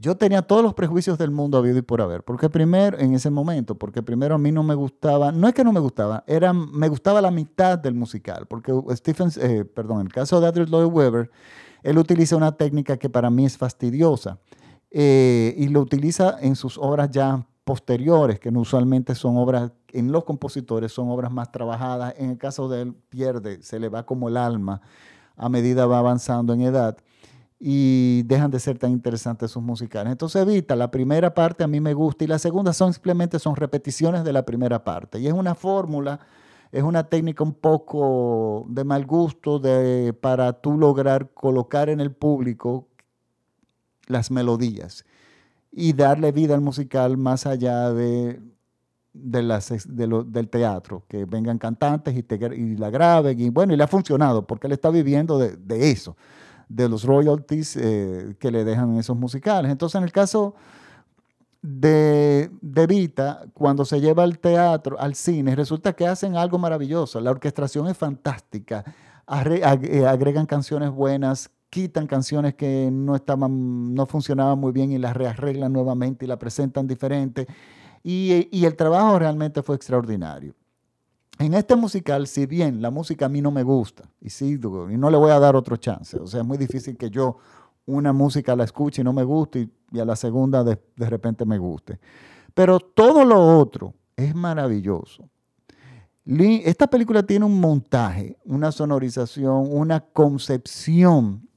yo 0.00 0.16
tenía 0.16 0.42
todos 0.42 0.62
los 0.62 0.74
prejuicios 0.74 1.18
del 1.18 1.32
mundo 1.32 1.58
habido 1.58 1.78
y 1.78 1.82
por 1.82 2.00
haber. 2.00 2.22
Porque 2.22 2.48
primero, 2.48 2.98
en 2.98 3.14
ese 3.14 3.30
momento, 3.30 3.74
porque 3.74 4.02
primero 4.02 4.36
a 4.36 4.38
mí 4.38 4.52
no 4.52 4.62
me 4.62 4.74
gustaba, 4.74 5.32
no 5.32 5.48
es 5.48 5.54
que 5.54 5.64
no 5.64 5.72
me 5.72 5.80
gustaba, 5.80 6.22
era, 6.26 6.52
me 6.52 6.88
gustaba 6.88 7.20
la 7.20 7.32
mitad 7.32 7.78
del 7.78 7.94
musical. 7.94 8.46
Porque 8.46 8.72
Stephen, 8.92 9.30
eh, 9.40 9.64
perdón, 9.64 10.00
en 10.00 10.06
el 10.06 10.12
caso 10.12 10.40
de 10.40 10.46
Andrew 10.46 10.66
Lloyd 10.66 10.92
Webber, 10.92 11.30
él 11.82 11.98
utiliza 11.98 12.36
una 12.36 12.52
técnica 12.52 12.96
que 12.96 13.10
para 13.10 13.28
mí 13.28 13.44
es 13.44 13.58
fastidiosa. 13.58 14.38
Eh, 14.90 15.54
y 15.56 15.68
lo 15.68 15.80
utiliza 15.80 16.38
en 16.40 16.56
sus 16.56 16.78
obras 16.78 17.10
ya 17.10 17.46
posteriores, 17.64 18.40
que 18.40 18.48
usualmente 18.48 19.14
son 19.14 19.36
obras, 19.36 19.70
en 19.92 20.10
los 20.10 20.24
compositores 20.24 20.92
son 20.92 21.10
obras 21.10 21.30
más 21.30 21.52
trabajadas. 21.52 22.14
En 22.16 22.30
el 22.30 22.38
caso 22.38 22.68
de 22.68 22.82
él, 22.82 22.94
pierde, 23.10 23.62
se 23.62 23.78
le 23.78 23.88
va 23.88 24.06
como 24.06 24.28
el 24.28 24.36
alma 24.36 24.80
a 25.38 25.48
medida 25.48 25.86
va 25.86 25.98
avanzando 25.98 26.52
en 26.52 26.62
edad 26.62 26.96
y 27.60 28.22
dejan 28.24 28.50
de 28.50 28.60
ser 28.60 28.78
tan 28.78 28.92
interesantes 28.92 29.50
sus 29.50 29.62
musicales. 29.62 30.12
Entonces 30.12 30.42
Evita, 30.42 30.76
la 30.76 30.90
primera 30.90 31.34
parte 31.34 31.64
a 31.64 31.66
mí 31.66 31.80
me 31.80 31.94
gusta 31.94 32.24
y 32.24 32.26
la 32.26 32.38
segunda 32.38 32.72
son 32.72 32.92
simplemente 32.92 33.38
son 33.38 33.56
repeticiones 33.56 34.24
de 34.24 34.32
la 34.32 34.44
primera 34.44 34.84
parte. 34.84 35.18
Y 35.18 35.26
es 35.26 35.32
una 35.32 35.54
fórmula, 35.54 36.20
es 36.70 36.82
una 36.82 37.04
técnica 37.04 37.42
un 37.42 37.54
poco 37.54 38.66
de 38.68 38.84
mal 38.84 39.06
gusto 39.06 39.58
de, 39.58 40.12
para 40.12 40.52
tú 40.52 40.76
lograr 40.76 41.30
colocar 41.32 41.88
en 41.88 42.00
el 42.00 42.12
público 42.12 42.86
las 44.08 44.30
melodías 44.30 45.04
y 45.70 45.92
darle 45.92 46.32
vida 46.32 46.54
al 46.54 46.60
musical 46.60 47.16
más 47.16 47.46
allá 47.46 47.92
de, 47.92 48.40
de 49.12 49.42
las, 49.42 49.72
del 49.86 50.48
teatro, 50.48 51.04
que 51.08 51.24
vengan 51.24 51.58
cantantes 51.58 52.14
y, 52.16 52.76
la 52.76 52.90
graben. 52.90 53.38
Y 53.40 53.50
bueno, 53.50 53.74
y 53.74 53.76
le 53.76 53.84
ha 53.84 53.88
funcionado 53.88 54.46
porque 54.46 54.66
él 54.66 54.72
está 54.72 54.90
viviendo 54.90 55.38
de, 55.38 55.56
de 55.56 55.90
eso 55.90 56.16
de 56.68 56.88
los 56.88 57.04
royalties 57.04 57.76
eh, 57.76 58.36
que 58.38 58.50
le 58.50 58.64
dejan 58.64 58.96
esos 58.96 59.16
musicales. 59.16 59.70
Entonces, 59.70 59.98
en 59.98 60.04
el 60.04 60.12
caso 60.12 60.54
de, 61.62 62.50
de, 62.60 62.86
Vita, 62.86 63.44
cuando 63.54 63.84
se 63.84 64.00
lleva 64.00 64.22
al 64.22 64.38
teatro, 64.38 64.98
al 65.00 65.14
cine, 65.14 65.56
resulta 65.56 65.94
que 65.94 66.06
hacen 66.06 66.36
algo 66.36 66.58
maravilloso. 66.58 67.20
La 67.20 67.30
orquestación 67.30 67.88
es 67.88 67.96
fantástica, 67.96 68.84
eh, 69.50 70.06
agregan 70.06 70.46
canciones 70.46 70.90
buenas, 70.90 71.50
quitan 71.70 72.06
canciones 72.06 72.54
que 72.54 72.90
no, 72.90 73.14
estaban, 73.14 73.94
no 73.94 74.06
funcionaban 74.06 74.58
muy 74.58 74.72
bien 74.72 74.92
y 74.92 74.98
las 74.98 75.16
rearreglan 75.16 75.72
nuevamente 75.72 76.24
y 76.24 76.28
la 76.28 76.38
presentan 76.38 76.86
diferente. 76.86 77.46
Y, 78.02 78.64
el 78.64 78.76
trabajo 78.76 79.18
realmente 79.18 79.62
fue 79.62 79.76
extraordinario. 79.76 80.54
En 81.38 81.54
este 81.54 81.76
musical, 81.76 82.26
si 82.26 82.46
bien 82.46 82.82
la 82.82 82.90
música 82.90 83.26
a 83.26 83.28
mí 83.28 83.40
no 83.40 83.50
me 83.50 83.62
gusta, 83.62 84.04
y 84.20 84.30
sí, 84.30 84.54
y 84.54 84.96
no 84.96 85.10
le 85.10 85.16
voy 85.16 85.30
a 85.30 85.38
dar 85.38 85.54
otro 85.54 85.76
chance, 85.76 86.18
o 86.18 86.26
sea, 86.26 86.40
es 86.40 86.46
muy 86.46 86.58
difícil 86.58 86.96
que 86.96 87.10
yo 87.10 87.36
una 87.86 88.12
música 88.12 88.56
la 88.56 88.64
escuche 88.64 89.02
y 89.02 89.04
no 89.04 89.12
me 89.12 89.24
guste 89.24 89.68
y, 89.92 89.98
a 89.98 90.04
la 90.04 90.16
segunda 90.16 90.64
de, 90.64 90.78
repente 90.96 91.44
me 91.44 91.58
guste. 91.58 91.98
Pero 92.54 92.80
todo 92.80 93.24
lo 93.24 93.58
otro 93.58 93.94
es 94.16 94.34
maravilloso. 94.34 95.28
Esta 96.26 96.86
película 96.86 97.22
tiene 97.22 97.46
un 97.46 97.58
montaje, 97.58 98.36
una 98.44 98.70
sonorización, 98.70 99.68
una 99.70 100.00
concepción 100.00 101.47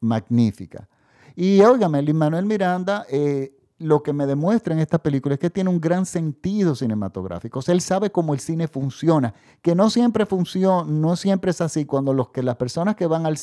magnífica. 0.00 0.88
Y 1.36 1.60
óigame, 1.60 2.02
Luis 2.02 2.14
Manuel 2.14 2.46
Miranda 2.46 3.06
eh, 3.10 3.54
lo 3.78 4.02
que 4.02 4.12
me 4.12 4.26
demuestra 4.26 4.74
en 4.74 4.80
esta 4.80 4.98
película 4.98 5.34
es 5.34 5.40
que 5.40 5.50
tiene 5.50 5.70
un 5.70 5.80
gran 5.80 6.04
sentido 6.04 6.74
cinematográfico. 6.74 7.60
Él 7.68 7.80
sabe 7.80 8.10
cómo 8.10 8.34
el 8.34 8.40
cine 8.40 8.66
funciona, 8.66 9.32
que 9.62 9.74
no 9.74 9.88
siempre 9.88 10.26
funciona, 10.26 10.84
no 10.90 11.14
siempre 11.14 11.52
es 11.52 11.60
así 11.60 11.84
cuando 11.84 12.12
los 12.12 12.30
que 12.30 12.42
las 12.42 12.56
personas 12.56 12.96
que 12.96 13.06
van 13.06 13.24
al, 13.24 13.38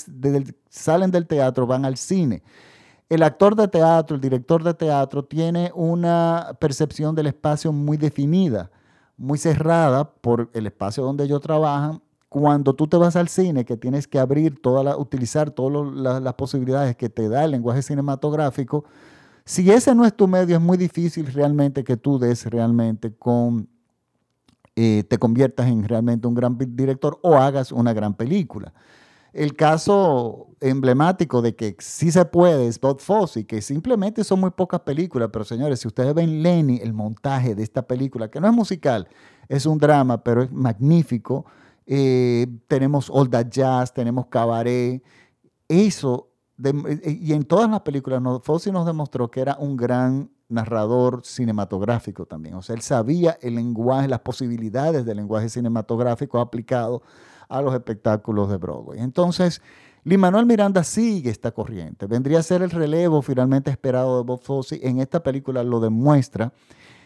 salen 0.69 1.11
del 1.11 1.25
teatro 1.25 1.65
van 1.65 1.85
al 1.85 1.95
cine. 1.95 2.43
El 3.07 3.23
actor 3.23 3.55
de 3.55 3.67
teatro, 3.67 4.15
el 4.15 4.21
director 4.21 4.63
de 4.63 4.73
teatro, 4.73 5.23
tiene 5.23 5.71
una 5.73 6.57
percepción 6.59 7.15
del 7.15 7.27
espacio 7.27 7.71
muy 7.71 7.97
definida 7.97 8.71
muy 9.17 9.37
cerrada 9.37 10.09
por 10.09 10.49
el 10.53 10.67
espacio 10.67 11.03
donde 11.03 11.23
ellos 11.23 11.41
trabajan. 11.41 12.01
Cuando 12.35 12.75
tú 12.75 12.85
te 12.85 12.97
vas 12.97 13.15
al 13.15 13.29
cine, 13.29 13.63
que 13.63 13.77
tienes 13.77 14.09
que 14.09 14.19
abrir, 14.19 14.61
toda 14.61 14.83
la, 14.83 14.97
utilizar 14.97 15.51
todas 15.51 16.21
las 16.21 16.33
posibilidades 16.33 16.97
que 16.97 17.07
te 17.07 17.29
da 17.29 17.45
el 17.45 17.51
lenguaje 17.51 17.81
cinematográfico, 17.81 18.83
si 19.45 19.71
ese 19.71 19.95
no 19.95 20.03
es 20.03 20.13
tu 20.13 20.27
medio, 20.27 20.57
es 20.57 20.61
muy 20.61 20.77
difícil 20.77 21.27
realmente 21.27 21.85
que 21.85 21.95
tú 21.95 22.19
des 22.19 22.45
realmente 22.47 23.15
con, 23.15 23.69
eh, 24.75 25.05
te 25.07 25.17
conviertas 25.17 25.67
en 25.67 25.87
realmente 25.87 26.27
un 26.27 26.35
gran 26.35 26.57
director 26.57 27.17
o 27.21 27.37
hagas 27.37 27.71
una 27.71 27.93
gran 27.93 28.13
película. 28.13 28.73
El 29.31 29.55
caso 29.55 30.49
emblemático 30.59 31.41
de 31.41 31.55
que 31.55 31.77
sí 31.79 32.11
se 32.11 32.25
puede 32.25 32.67
es 32.67 32.81
Bob 32.81 32.99
Fosse, 32.99 33.45
que 33.45 33.61
simplemente 33.61 34.25
son 34.25 34.41
muy 34.41 34.51
pocas 34.51 34.81
películas, 34.81 35.29
pero 35.31 35.45
señores, 35.45 35.79
si 35.79 35.87
ustedes 35.87 36.13
ven 36.13 36.43
Lenny, 36.43 36.81
el 36.83 36.91
montaje 36.91 37.55
de 37.55 37.63
esta 37.63 37.87
película, 37.87 38.29
que 38.29 38.41
no 38.41 38.47
es 38.47 38.53
musical, 38.53 39.07
es 39.47 39.65
un 39.65 39.77
drama, 39.77 40.21
pero 40.21 40.43
es 40.43 40.51
magnífico. 40.51 41.45
Eh, 41.85 42.47
tenemos 42.67 43.09
All 43.09 43.29
That 43.29 43.47
Jazz, 43.49 43.93
tenemos 43.93 44.27
Cabaret. 44.27 45.03
Eso, 45.67 46.29
eh, 46.63 47.19
y 47.21 47.33
en 47.33 47.43
todas 47.43 47.69
las 47.69 47.81
películas, 47.81 48.21
no, 48.21 48.39
Fosse 48.39 48.71
nos 48.71 48.85
demostró 48.85 49.29
que 49.29 49.41
era 49.41 49.57
un 49.59 49.75
gran 49.75 50.29
narrador 50.47 51.21
cinematográfico 51.23 52.25
también. 52.25 52.55
O 52.55 52.61
sea, 52.61 52.75
él 52.75 52.81
sabía 52.81 53.37
el 53.41 53.55
lenguaje, 53.55 54.07
las 54.07 54.19
posibilidades 54.19 55.05
del 55.05 55.17
lenguaje 55.17 55.49
cinematográfico 55.49 56.39
aplicado 56.39 57.01
a 57.49 57.61
los 57.61 57.73
espectáculos 57.73 58.49
de 58.49 58.57
Broadway. 58.57 58.99
Entonces, 58.99 59.61
Lin 60.03 60.19
Manuel 60.19 60.45
Miranda 60.45 60.83
sigue 60.83 61.31
esta 61.31 61.51
corriente. 61.51 62.05
Vendría 62.05 62.39
a 62.39 62.43
ser 62.43 62.61
el 62.61 62.69
relevo 62.69 63.21
finalmente 63.21 63.71
esperado 63.71 64.17
de 64.17 64.23
Bob 64.23 64.39
Fosse. 64.41 64.79
En 64.87 64.99
esta 64.99 65.23
película 65.23 65.63
lo 65.63 65.79
demuestra. 65.79 66.53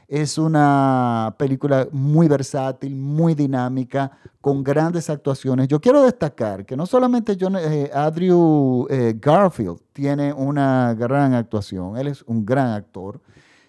Es 0.09 0.39
una 0.39 1.35
película 1.37 1.87
muy 1.91 2.27
versátil, 2.27 2.95
muy 2.95 3.35
dinámica, 3.35 4.17
con 4.41 4.63
grandes 4.63 5.07
actuaciones. 5.07 5.67
Yo 5.67 5.79
quiero 5.79 6.01
destacar 6.01 6.65
que 6.65 6.75
no 6.75 6.87
solamente 6.87 7.37
John, 7.39 7.55
eh, 7.57 7.91
Andrew 7.93 8.87
eh, 8.89 9.13
Garfield 9.21 9.79
tiene 9.93 10.33
una 10.33 10.95
gran 10.95 11.35
actuación, 11.35 11.95
él 11.95 12.07
es 12.07 12.23
un 12.23 12.43
gran 12.43 12.71
actor, 12.71 13.21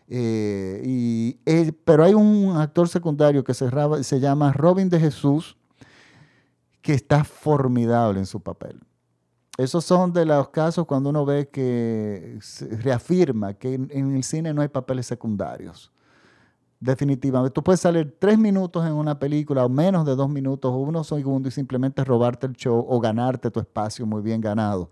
eh, 0.09 1.37
pero 1.85 2.05
hay 2.05 2.14
un 2.14 2.57
actor 2.57 2.88
secundario 2.88 3.44
que 3.44 3.53
se, 3.53 3.68
se 4.03 4.18
llama 4.18 4.50
Robin 4.55 4.88
de 4.88 4.98
Jesús, 4.98 5.59
que 6.81 6.94
está 6.94 7.22
formidable 7.22 8.18
en 8.18 8.24
su 8.24 8.40
papel. 8.40 8.81
Esos 9.59 9.85
son 9.85 10.14
de 10.14 10.24
los 10.24 10.48
casos 10.48 10.87
cuando 10.87 11.11
uno 11.11 11.26
ve 11.26 11.50
que 11.50 12.38
reafirma 12.83 13.53
que 13.53 13.74
en, 13.74 14.16
el 14.16 14.24
cine 14.24 14.55
no 14.55 14.62
hay 14.62 14.68
papeles 14.68 15.05
secundarios. 15.05 15.92
Definitivamente. 16.81 17.53
Tú 17.53 17.62
puedes 17.62 17.81
salir 17.81 18.16
tres 18.19 18.38
minutos 18.38 18.87
en 18.87 18.95
una 18.95 19.19
película 19.19 19.64
o 19.66 19.69
menos 19.69 20.07
de 20.07 20.16
dos 20.16 20.31
minutos 20.31 20.73
o 20.73 20.77
unos 20.79 21.07
segundos 21.07 21.53
y 21.53 21.55
simplemente 21.55 22.03
robarte 22.05 22.47
el 22.47 22.55
show 22.55 22.85
o 22.88 23.01
ganarte 23.01 23.51
tu 23.51 23.61
espacio 23.61 24.07
muy 24.07 24.23
bien 24.23 24.40
ganado. 24.40 24.90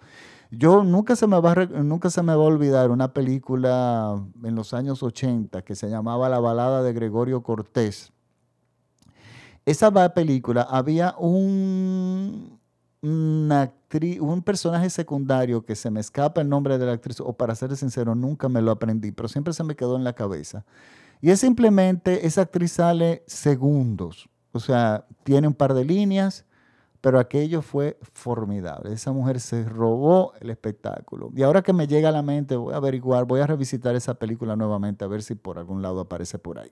Yo 0.51 0.85
nunca 0.85 1.17
se 1.17 1.27
me 1.27 1.41
va 1.41 1.53
a, 1.53 1.67
nunca 1.67 2.11
se 2.11 2.23
me 2.23 2.35
va 2.35 2.43
a 2.43 2.47
olvidar 2.47 2.91
una 2.91 3.13
película 3.13 4.23
en 4.45 4.55
los 4.55 4.75
años 4.75 5.03
80 5.03 5.63
que 5.63 5.75
se 5.75 5.89
llamaba 5.89 6.29
La 6.29 6.41
balada 6.41 6.83
de 6.83 6.93
Gregorio 6.93 7.43
Cortés 7.43 8.13
esa 9.71 10.15
película 10.15 10.63
había 10.63 11.15
un, 11.19 12.59
actriz, 13.53 14.19
un 14.19 14.43
personaje 14.43 14.89
secundario 14.89 15.63
que 15.63 15.77
se 15.77 15.91
me 15.91 16.01
escapa 16.01 16.41
el 16.41 16.49
nombre 16.49 16.79
de 16.79 16.87
la 16.87 16.93
actriz, 16.93 17.21
o 17.21 17.35
para 17.35 17.55
ser 17.55 17.77
sincero, 17.77 18.15
nunca 18.15 18.49
me 18.49 18.63
lo 18.63 18.71
aprendí, 18.71 19.13
pero 19.13 19.29
siempre 19.29 19.53
se 19.53 19.65
me 19.65 19.77
quedó 19.77 19.97
en 19.97 20.05
la 20.05 20.15
cabeza. 20.15 20.65
Y 21.21 21.31
es 21.31 21.41
simplemente, 21.41 22.27
esa 22.27 22.43
actriz 22.43 22.73
sale 22.73 23.25
segundos, 23.27 24.29
o 24.53 24.61
sea, 24.61 25.07
tiene 25.25 25.49
un 25.49 25.55
par 25.55 25.75
de 25.75 25.85
líneas, 25.85 26.45
pero 27.01 27.19
aquello 27.19 27.63
fue 27.63 27.97
formidable. 28.13 28.93
Esa 28.93 29.13
mujer 29.13 29.41
se 29.41 29.65
robó 29.65 30.33
el 30.41 30.51
espectáculo. 30.51 31.31
Y 31.35 31.43
ahora 31.43 31.63
que 31.63 31.73
me 31.73 31.87
llega 31.87 32.09
a 32.09 32.13
la 32.13 32.23
mente, 32.23 32.57
voy 32.57 32.75
a 32.75 32.79
averiguar, 32.79 33.25
voy 33.25 33.41
a 33.41 33.47
revisitar 33.47 33.95
esa 33.95 34.15
película 34.15 34.57
nuevamente, 34.57 35.05
a 35.05 35.09
ver 35.09 35.23
si 35.23 35.35
por 35.35 35.59
algún 35.59 35.81
lado 35.81 36.01
aparece 36.01 36.39
por 36.39 36.59
ahí. 36.59 36.71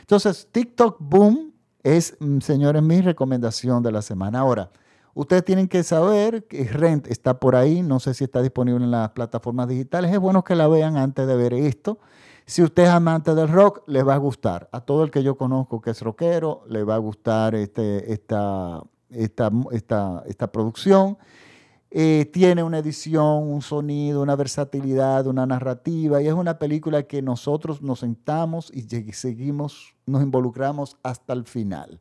Entonces, 0.00 0.48
TikTok 0.50 0.96
Boom 1.00 1.52
es, 1.82 2.16
mm, 2.20 2.40
señores, 2.40 2.82
mi 2.82 3.00
recomendación 3.00 3.82
de 3.82 3.92
la 3.92 4.02
semana. 4.02 4.40
Ahora, 4.40 4.70
ustedes 5.14 5.44
tienen 5.44 5.68
que 5.68 5.82
saber 5.82 6.44
que 6.46 6.64
Rent 6.64 7.06
está 7.08 7.38
por 7.38 7.54
ahí, 7.54 7.82
no 7.82 8.00
sé 8.00 8.14
si 8.14 8.24
está 8.24 8.40
disponible 8.40 8.84
en 8.84 8.90
las 8.90 9.10
plataformas 9.10 9.68
digitales, 9.68 10.12
es 10.12 10.18
bueno 10.18 10.44
que 10.44 10.54
la 10.54 10.68
vean 10.68 10.96
antes 10.96 11.26
de 11.26 11.36
ver 11.36 11.52
esto. 11.52 11.98
Si 12.46 12.62
usted 12.62 12.84
es 12.84 12.88
amante 12.88 13.34
del 13.34 13.48
rock, 13.48 13.82
les 13.86 14.06
va 14.06 14.14
a 14.14 14.18
gustar. 14.18 14.68
A 14.72 14.80
todo 14.80 15.04
el 15.04 15.10
que 15.10 15.22
yo 15.22 15.36
conozco 15.36 15.80
que 15.80 15.90
es 15.90 16.00
rockero, 16.02 16.64
le 16.68 16.84
va 16.84 16.96
a 16.96 16.98
gustar 16.98 17.54
este, 17.54 18.12
esta, 18.12 18.82
esta, 19.10 19.50
esta, 19.70 20.22
esta 20.26 20.52
producción. 20.52 21.18
Eh, 21.94 22.30
tiene 22.32 22.62
una 22.62 22.78
edición, 22.78 23.50
un 23.50 23.60
sonido, 23.60 24.22
una 24.22 24.34
versatilidad, 24.34 25.26
una 25.26 25.44
narrativa 25.44 26.22
y 26.22 26.26
es 26.26 26.32
una 26.32 26.58
película 26.58 27.02
que 27.02 27.20
nosotros 27.20 27.82
nos 27.82 28.00
sentamos 28.00 28.72
y 28.72 28.82
seguimos, 29.12 29.94
nos 30.06 30.22
involucramos 30.22 30.96
hasta 31.02 31.34
el 31.34 31.44
final. 31.44 32.00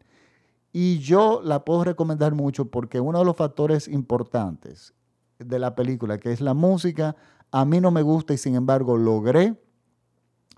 Y 0.71 0.99
yo 0.99 1.41
la 1.43 1.65
puedo 1.65 1.83
recomendar 1.83 2.33
mucho 2.33 2.71
porque 2.71 3.01
uno 3.01 3.19
de 3.19 3.25
los 3.25 3.35
factores 3.35 3.89
importantes 3.89 4.93
de 5.37 5.59
la 5.59 5.75
película, 5.75 6.17
que 6.17 6.31
es 6.31 6.39
la 6.39 6.53
música, 6.53 7.17
a 7.51 7.65
mí 7.65 7.81
no 7.81 7.91
me 7.91 8.01
gusta 8.01 8.33
y 8.33 8.37
sin 8.37 8.55
embargo 8.55 8.95
logré 8.95 9.57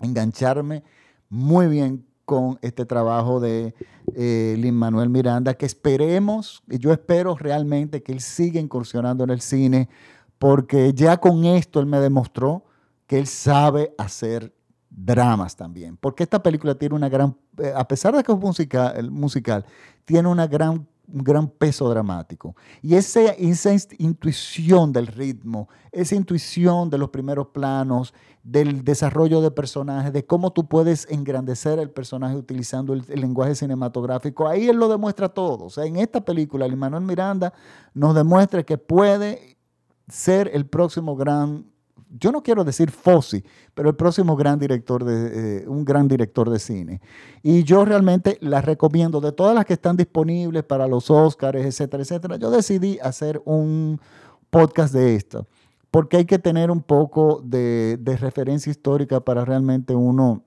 engancharme 0.00 0.82
muy 1.28 1.66
bien 1.68 2.04
con 2.24 2.58
este 2.62 2.86
trabajo 2.86 3.40
de 3.40 3.74
eh, 4.14 4.56
Lin 4.58 4.74
Manuel 4.74 5.10
Miranda, 5.10 5.54
que 5.54 5.66
esperemos, 5.66 6.62
y 6.68 6.78
yo 6.78 6.92
espero 6.92 7.36
realmente 7.36 8.02
que 8.02 8.12
él 8.12 8.20
siga 8.20 8.60
incursionando 8.60 9.24
en 9.24 9.30
el 9.30 9.40
cine, 9.40 9.88
porque 10.38 10.92
ya 10.94 11.18
con 11.18 11.44
esto 11.44 11.80
él 11.80 11.86
me 11.86 12.00
demostró 12.00 12.64
que 13.06 13.18
él 13.18 13.26
sabe 13.26 13.94
hacer 13.98 14.54
dramas 14.88 15.56
también, 15.56 15.96
porque 15.96 16.22
esta 16.22 16.42
película 16.42 16.74
tiene 16.76 16.94
una 16.94 17.08
gran, 17.08 17.36
eh, 17.58 17.72
a 17.74 17.86
pesar 17.86 18.16
de 18.16 18.22
que 18.22 18.32
es 18.32 18.38
musical, 18.38 19.10
musical 19.10 19.66
tiene 20.04 20.28
una 20.28 20.46
gran 20.46 20.86
un 21.06 21.22
gran 21.22 21.48
peso 21.48 21.88
dramático. 21.88 22.56
Y 22.82 22.94
esa, 22.94 23.20
intuición 23.98 24.92
del 24.92 25.06
ritmo, 25.06 25.68
esa 25.92 26.14
intuición 26.14 26.90
de 26.90 26.98
los 26.98 27.10
primeros 27.10 27.48
planos, 27.48 28.14
del 28.42 28.84
desarrollo 28.84 29.40
de 29.40 29.50
personajes, 29.50 30.12
de 30.12 30.26
cómo 30.26 30.52
tú 30.52 30.68
puedes 30.68 31.06
engrandecer 31.10 31.78
el 31.78 31.90
personaje 31.90 32.36
utilizando 32.36 32.92
el, 32.92 33.04
lenguaje 33.08 33.54
cinematográfico, 33.54 34.48
ahí 34.48 34.68
él 34.68 34.76
lo 34.76 34.88
demuestra 34.88 35.28
todo. 35.28 35.66
O 35.66 35.70
sea, 35.70 35.84
en 35.84 35.96
esta 35.96 36.24
película, 36.24 36.68
Manuel 36.68 37.04
Miranda 37.04 37.52
nos 37.94 38.14
demuestra 38.14 38.62
que 38.62 38.78
puede 38.78 39.56
ser 40.08 40.50
el 40.52 40.66
próximo 40.66 41.16
gran 41.16 41.73
yo 42.10 42.32
no 42.32 42.42
quiero 42.42 42.64
decir 42.64 42.90
Fossi, 42.90 43.44
pero 43.74 43.88
el 43.88 43.96
próximo 43.96 44.36
gran 44.36 44.58
director 44.58 45.04
de, 45.04 45.62
eh, 45.62 45.68
un 45.68 45.84
gran 45.84 46.08
director 46.08 46.48
de 46.50 46.58
cine. 46.58 47.00
Y 47.42 47.64
yo 47.64 47.84
realmente 47.84 48.38
la 48.40 48.60
recomiendo, 48.60 49.20
de 49.20 49.32
todas 49.32 49.54
las 49.54 49.64
que 49.64 49.74
están 49.74 49.96
disponibles 49.96 50.62
para 50.64 50.86
los 50.86 51.10
Oscars, 51.10 51.64
etcétera, 51.64 52.02
etcétera, 52.02 52.36
yo 52.36 52.50
decidí 52.50 52.98
hacer 53.00 53.42
un 53.44 54.00
podcast 54.50 54.94
de 54.94 55.16
esto, 55.16 55.46
porque 55.90 56.18
hay 56.18 56.24
que 56.24 56.38
tener 56.38 56.70
un 56.70 56.82
poco 56.82 57.40
de, 57.44 57.98
referencia 58.20 58.70
histórica 58.70 59.20
para 59.20 59.44
realmente 59.44 59.94
uno, 59.94 60.44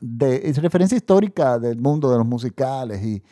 de 0.00 0.52
referencia 0.56 0.96
histórica 0.96 1.58
del 1.58 1.78
mundo 1.78 2.10
de 2.10 2.18
los 2.18 2.26
musicales 2.26 3.02
y, 3.04 3.22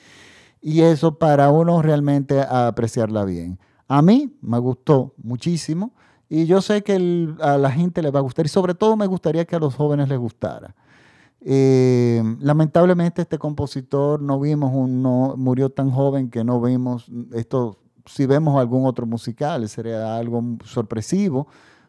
y 0.61 0.83
eso 0.83 1.19
para 1.19 1.51
uno 1.51 1.81
realmente 1.81 2.41
apreciarla 2.41 3.25
bien. 3.25 3.59
A 3.89 4.03
mí 4.03 4.37
me 4.41 4.59
gustó 4.59 5.15
muchísimo. 5.17 5.93
Y 6.33 6.47
yo 6.47 6.63
sé 6.63 6.83
que 6.83 6.95
a 7.41 7.59
la 7.59 7.73
gente 7.73 8.03
le 8.03 8.13
va 8.13 8.21
a 8.21 8.23
gustar 8.23 8.47
y 8.47 8.49
sobre 8.49 8.75
todo 8.75 8.97
me 8.97 9.09
gustaría 9.09 9.45
que 9.45 9.57
a 9.57 9.59
los 9.59 9.75
jóvenes 9.75 10.09
les 10.09 10.19
gustara. 10.19 10.77
Eh, 11.41 12.23
lamentablemente 12.39 13.23
este 13.23 13.37
compositor 13.37 14.23
no 14.23 14.39
vimos, 14.39 14.73
no, 14.89 15.35
murió 15.37 15.71
tan 15.71 15.91
joven 15.91 16.31
que 16.31 16.45
no 16.45 16.61
vimos 16.61 17.11
esto, 17.33 17.79
si 18.07 18.27
vemos 18.27 18.61
algún 18.61 18.87
otro 18.87 19.07
musical 19.07 19.69
sería 19.69 20.17
algo 20.17 20.41
sorpresivo, 20.65 21.49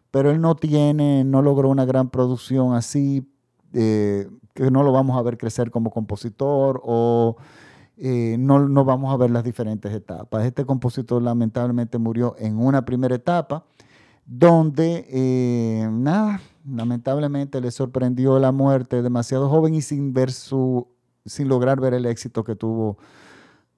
pero 0.09 0.31
él 0.31 0.41
no 0.41 0.55
tiene, 0.55 1.23
no 1.23 1.43
logró 1.43 1.69
una 1.69 1.85
gran 1.85 2.09
producción 2.09 2.73
así, 2.73 3.29
eh, 3.73 4.27
que 4.55 4.71
no 4.71 4.81
lo 4.81 4.91
vamos 4.91 5.19
a 5.19 5.21
ver 5.21 5.37
crecer 5.37 5.69
como 5.69 5.91
compositor 5.91 6.81
o 6.83 7.35
eh, 7.97 8.37
no, 8.39 8.67
no 8.67 8.85
vamos 8.85 9.13
a 9.13 9.17
ver 9.17 9.29
las 9.29 9.43
diferentes 9.43 9.93
etapas. 9.93 10.45
Este 10.45 10.65
compositor 10.65 11.21
lamentablemente 11.21 11.99
murió 11.99 12.35
en 12.39 12.57
una 12.57 12.83
primera 12.83 13.13
etapa 13.13 13.65
donde, 14.33 15.05
eh, 15.09 15.89
nada, 15.91 16.39
lamentablemente 16.65 17.59
le 17.59 17.69
sorprendió 17.69 18.39
la 18.39 18.53
muerte 18.53 19.01
demasiado 19.01 19.49
joven 19.49 19.75
y 19.75 19.81
sin 19.81 20.13
ver 20.13 20.31
su, 20.31 20.87
sin 21.25 21.49
lograr 21.49 21.81
ver 21.81 21.93
el 21.93 22.05
éxito 22.05 22.45
que 22.45 22.55
tuvo 22.55 22.97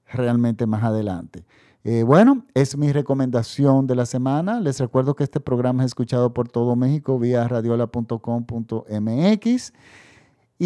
realmente 0.06 0.68
más 0.68 0.84
adelante. 0.84 1.44
Eh, 1.84 2.04
bueno, 2.04 2.46
es 2.54 2.78
mi 2.78 2.92
recomendación 2.92 3.88
de 3.88 3.96
la 3.96 4.06
semana. 4.06 4.62
Les 4.62 4.80
recuerdo 4.80 5.16
que 5.16 5.24
este 5.24 5.40
programa 5.40 5.82
es 5.82 5.88
escuchado 5.88 6.36
por 6.36 6.50
todo 6.50 6.76
México 6.76 7.18
vía 7.18 7.48
radiola.com.mx. 7.48 9.74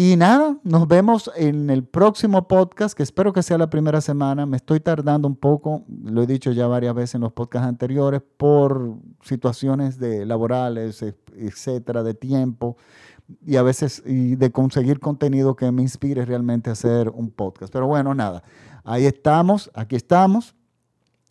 Y 0.00 0.14
nada, 0.14 0.56
nos 0.62 0.86
vemos 0.86 1.28
en 1.34 1.70
el 1.70 1.82
próximo 1.82 2.46
podcast, 2.46 2.96
que 2.96 3.02
espero 3.02 3.32
que 3.32 3.42
sea 3.42 3.58
la 3.58 3.68
primera 3.68 4.00
semana. 4.00 4.46
Me 4.46 4.56
estoy 4.56 4.78
tardando 4.78 5.26
un 5.26 5.34
poco, 5.34 5.82
lo 5.88 6.22
he 6.22 6.26
dicho 6.28 6.52
ya 6.52 6.68
varias 6.68 6.94
veces 6.94 7.16
en 7.16 7.22
los 7.22 7.32
podcasts 7.32 7.66
anteriores, 7.66 8.22
por 8.36 8.94
situaciones 9.22 9.98
de 9.98 10.24
laborales, 10.24 11.04
etcétera, 11.36 12.04
de 12.04 12.14
tiempo 12.14 12.76
y 13.44 13.56
a 13.56 13.62
veces 13.64 14.00
y 14.06 14.36
de 14.36 14.52
conseguir 14.52 15.00
contenido 15.00 15.56
que 15.56 15.72
me 15.72 15.82
inspire 15.82 16.24
realmente 16.24 16.70
a 16.70 16.74
hacer 16.74 17.08
un 17.08 17.32
podcast. 17.32 17.72
Pero 17.72 17.88
bueno, 17.88 18.14
nada, 18.14 18.44
ahí 18.84 19.04
estamos, 19.04 19.68
aquí 19.74 19.96
estamos. 19.96 20.54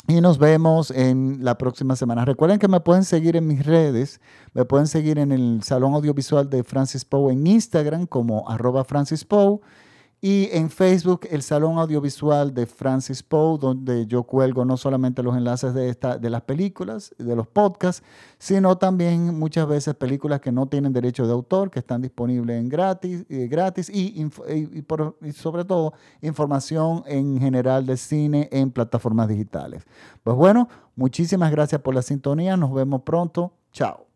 Y 0.09 0.21
nos 0.21 0.37
vemos 0.37 0.89
en 0.89 1.43
la 1.43 1.57
próxima 1.57 1.97
semana. 1.97 2.23
Recuerden 2.23 2.59
que 2.59 2.69
me 2.69 2.79
pueden 2.79 3.03
seguir 3.03 3.35
en 3.35 3.45
mis 3.45 3.65
redes. 3.65 4.21
Me 4.53 4.63
pueden 4.63 4.87
seguir 4.87 5.19
en 5.19 5.33
el 5.33 5.63
Salón 5.63 5.93
Audiovisual 5.95 6.49
de 6.49 6.63
Francis 6.63 7.03
Poe 7.03 7.33
en 7.33 7.45
Instagram 7.45 8.07
como 8.07 8.49
arroba 8.49 8.85
Francis 8.85 9.25
Poe 9.25 9.59
y 10.19 10.49
en 10.51 10.69
Facebook 10.71 11.27
el 11.29 11.43
Salón 11.43 11.77
Audiovisual 11.77 12.53
de 12.53 12.65
Francis 12.65 13.21
Poe, 13.21 13.59
donde 13.59 14.07
yo 14.07 14.23
cuelgo 14.23 14.65
no 14.65 14.75
solamente 14.75 15.21
los 15.21 15.37
enlaces 15.37 15.75
de, 15.75 15.89
esta, 15.89 16.17
de 16.17 16.29
las 16.31 16.41
películas, 16.41 17.13
de 17.19 17.35
los 17.35 17.47
podcasts, 17.47 18.03
sino 18.39 18.77
también 18.77 19.37
muchas 19.37 19.67
veces 19.67 19.93
películas 19.93 20.41
que 20.41 20.51
no 20.51 20.65
tienen 20.65 20.91
derecho 20.91 21.27
de 21.27 21.33
autor, 21.33 21.69
que 21.69 21.79
están 21.79 22.01
disponibles 22.01 22.59
en 22.59 22.67
gratis, 22.67 23.25
eh, 23.29 23.47
gratis 23.47 23.89
y, 23.89 24.23
y, 24.23 24.85
y, 25.23 25.31
sobre 25.33 25.65
todo 25.65 25.93
información 26.21 27.03
en 27.05 27.39
general 27.39 27.85
de 27.85 27.95
cine 27.97 28.49
en 28.51 28.71
plataformas 28.71 29.27
digitales. 29.27 29.83
Pues 30.23 30.35
bueno, 30.35 30.67
muchísimas 30.95 31.51
gracias 31.51 31.81
por 31.81 31.93
la 31.93 32.01
sintonía, 32.01 32.57
nos 32.57 32.73
vemos 32.73 33.03
pronto, 33.03 33.53
chao. 33.71 34.06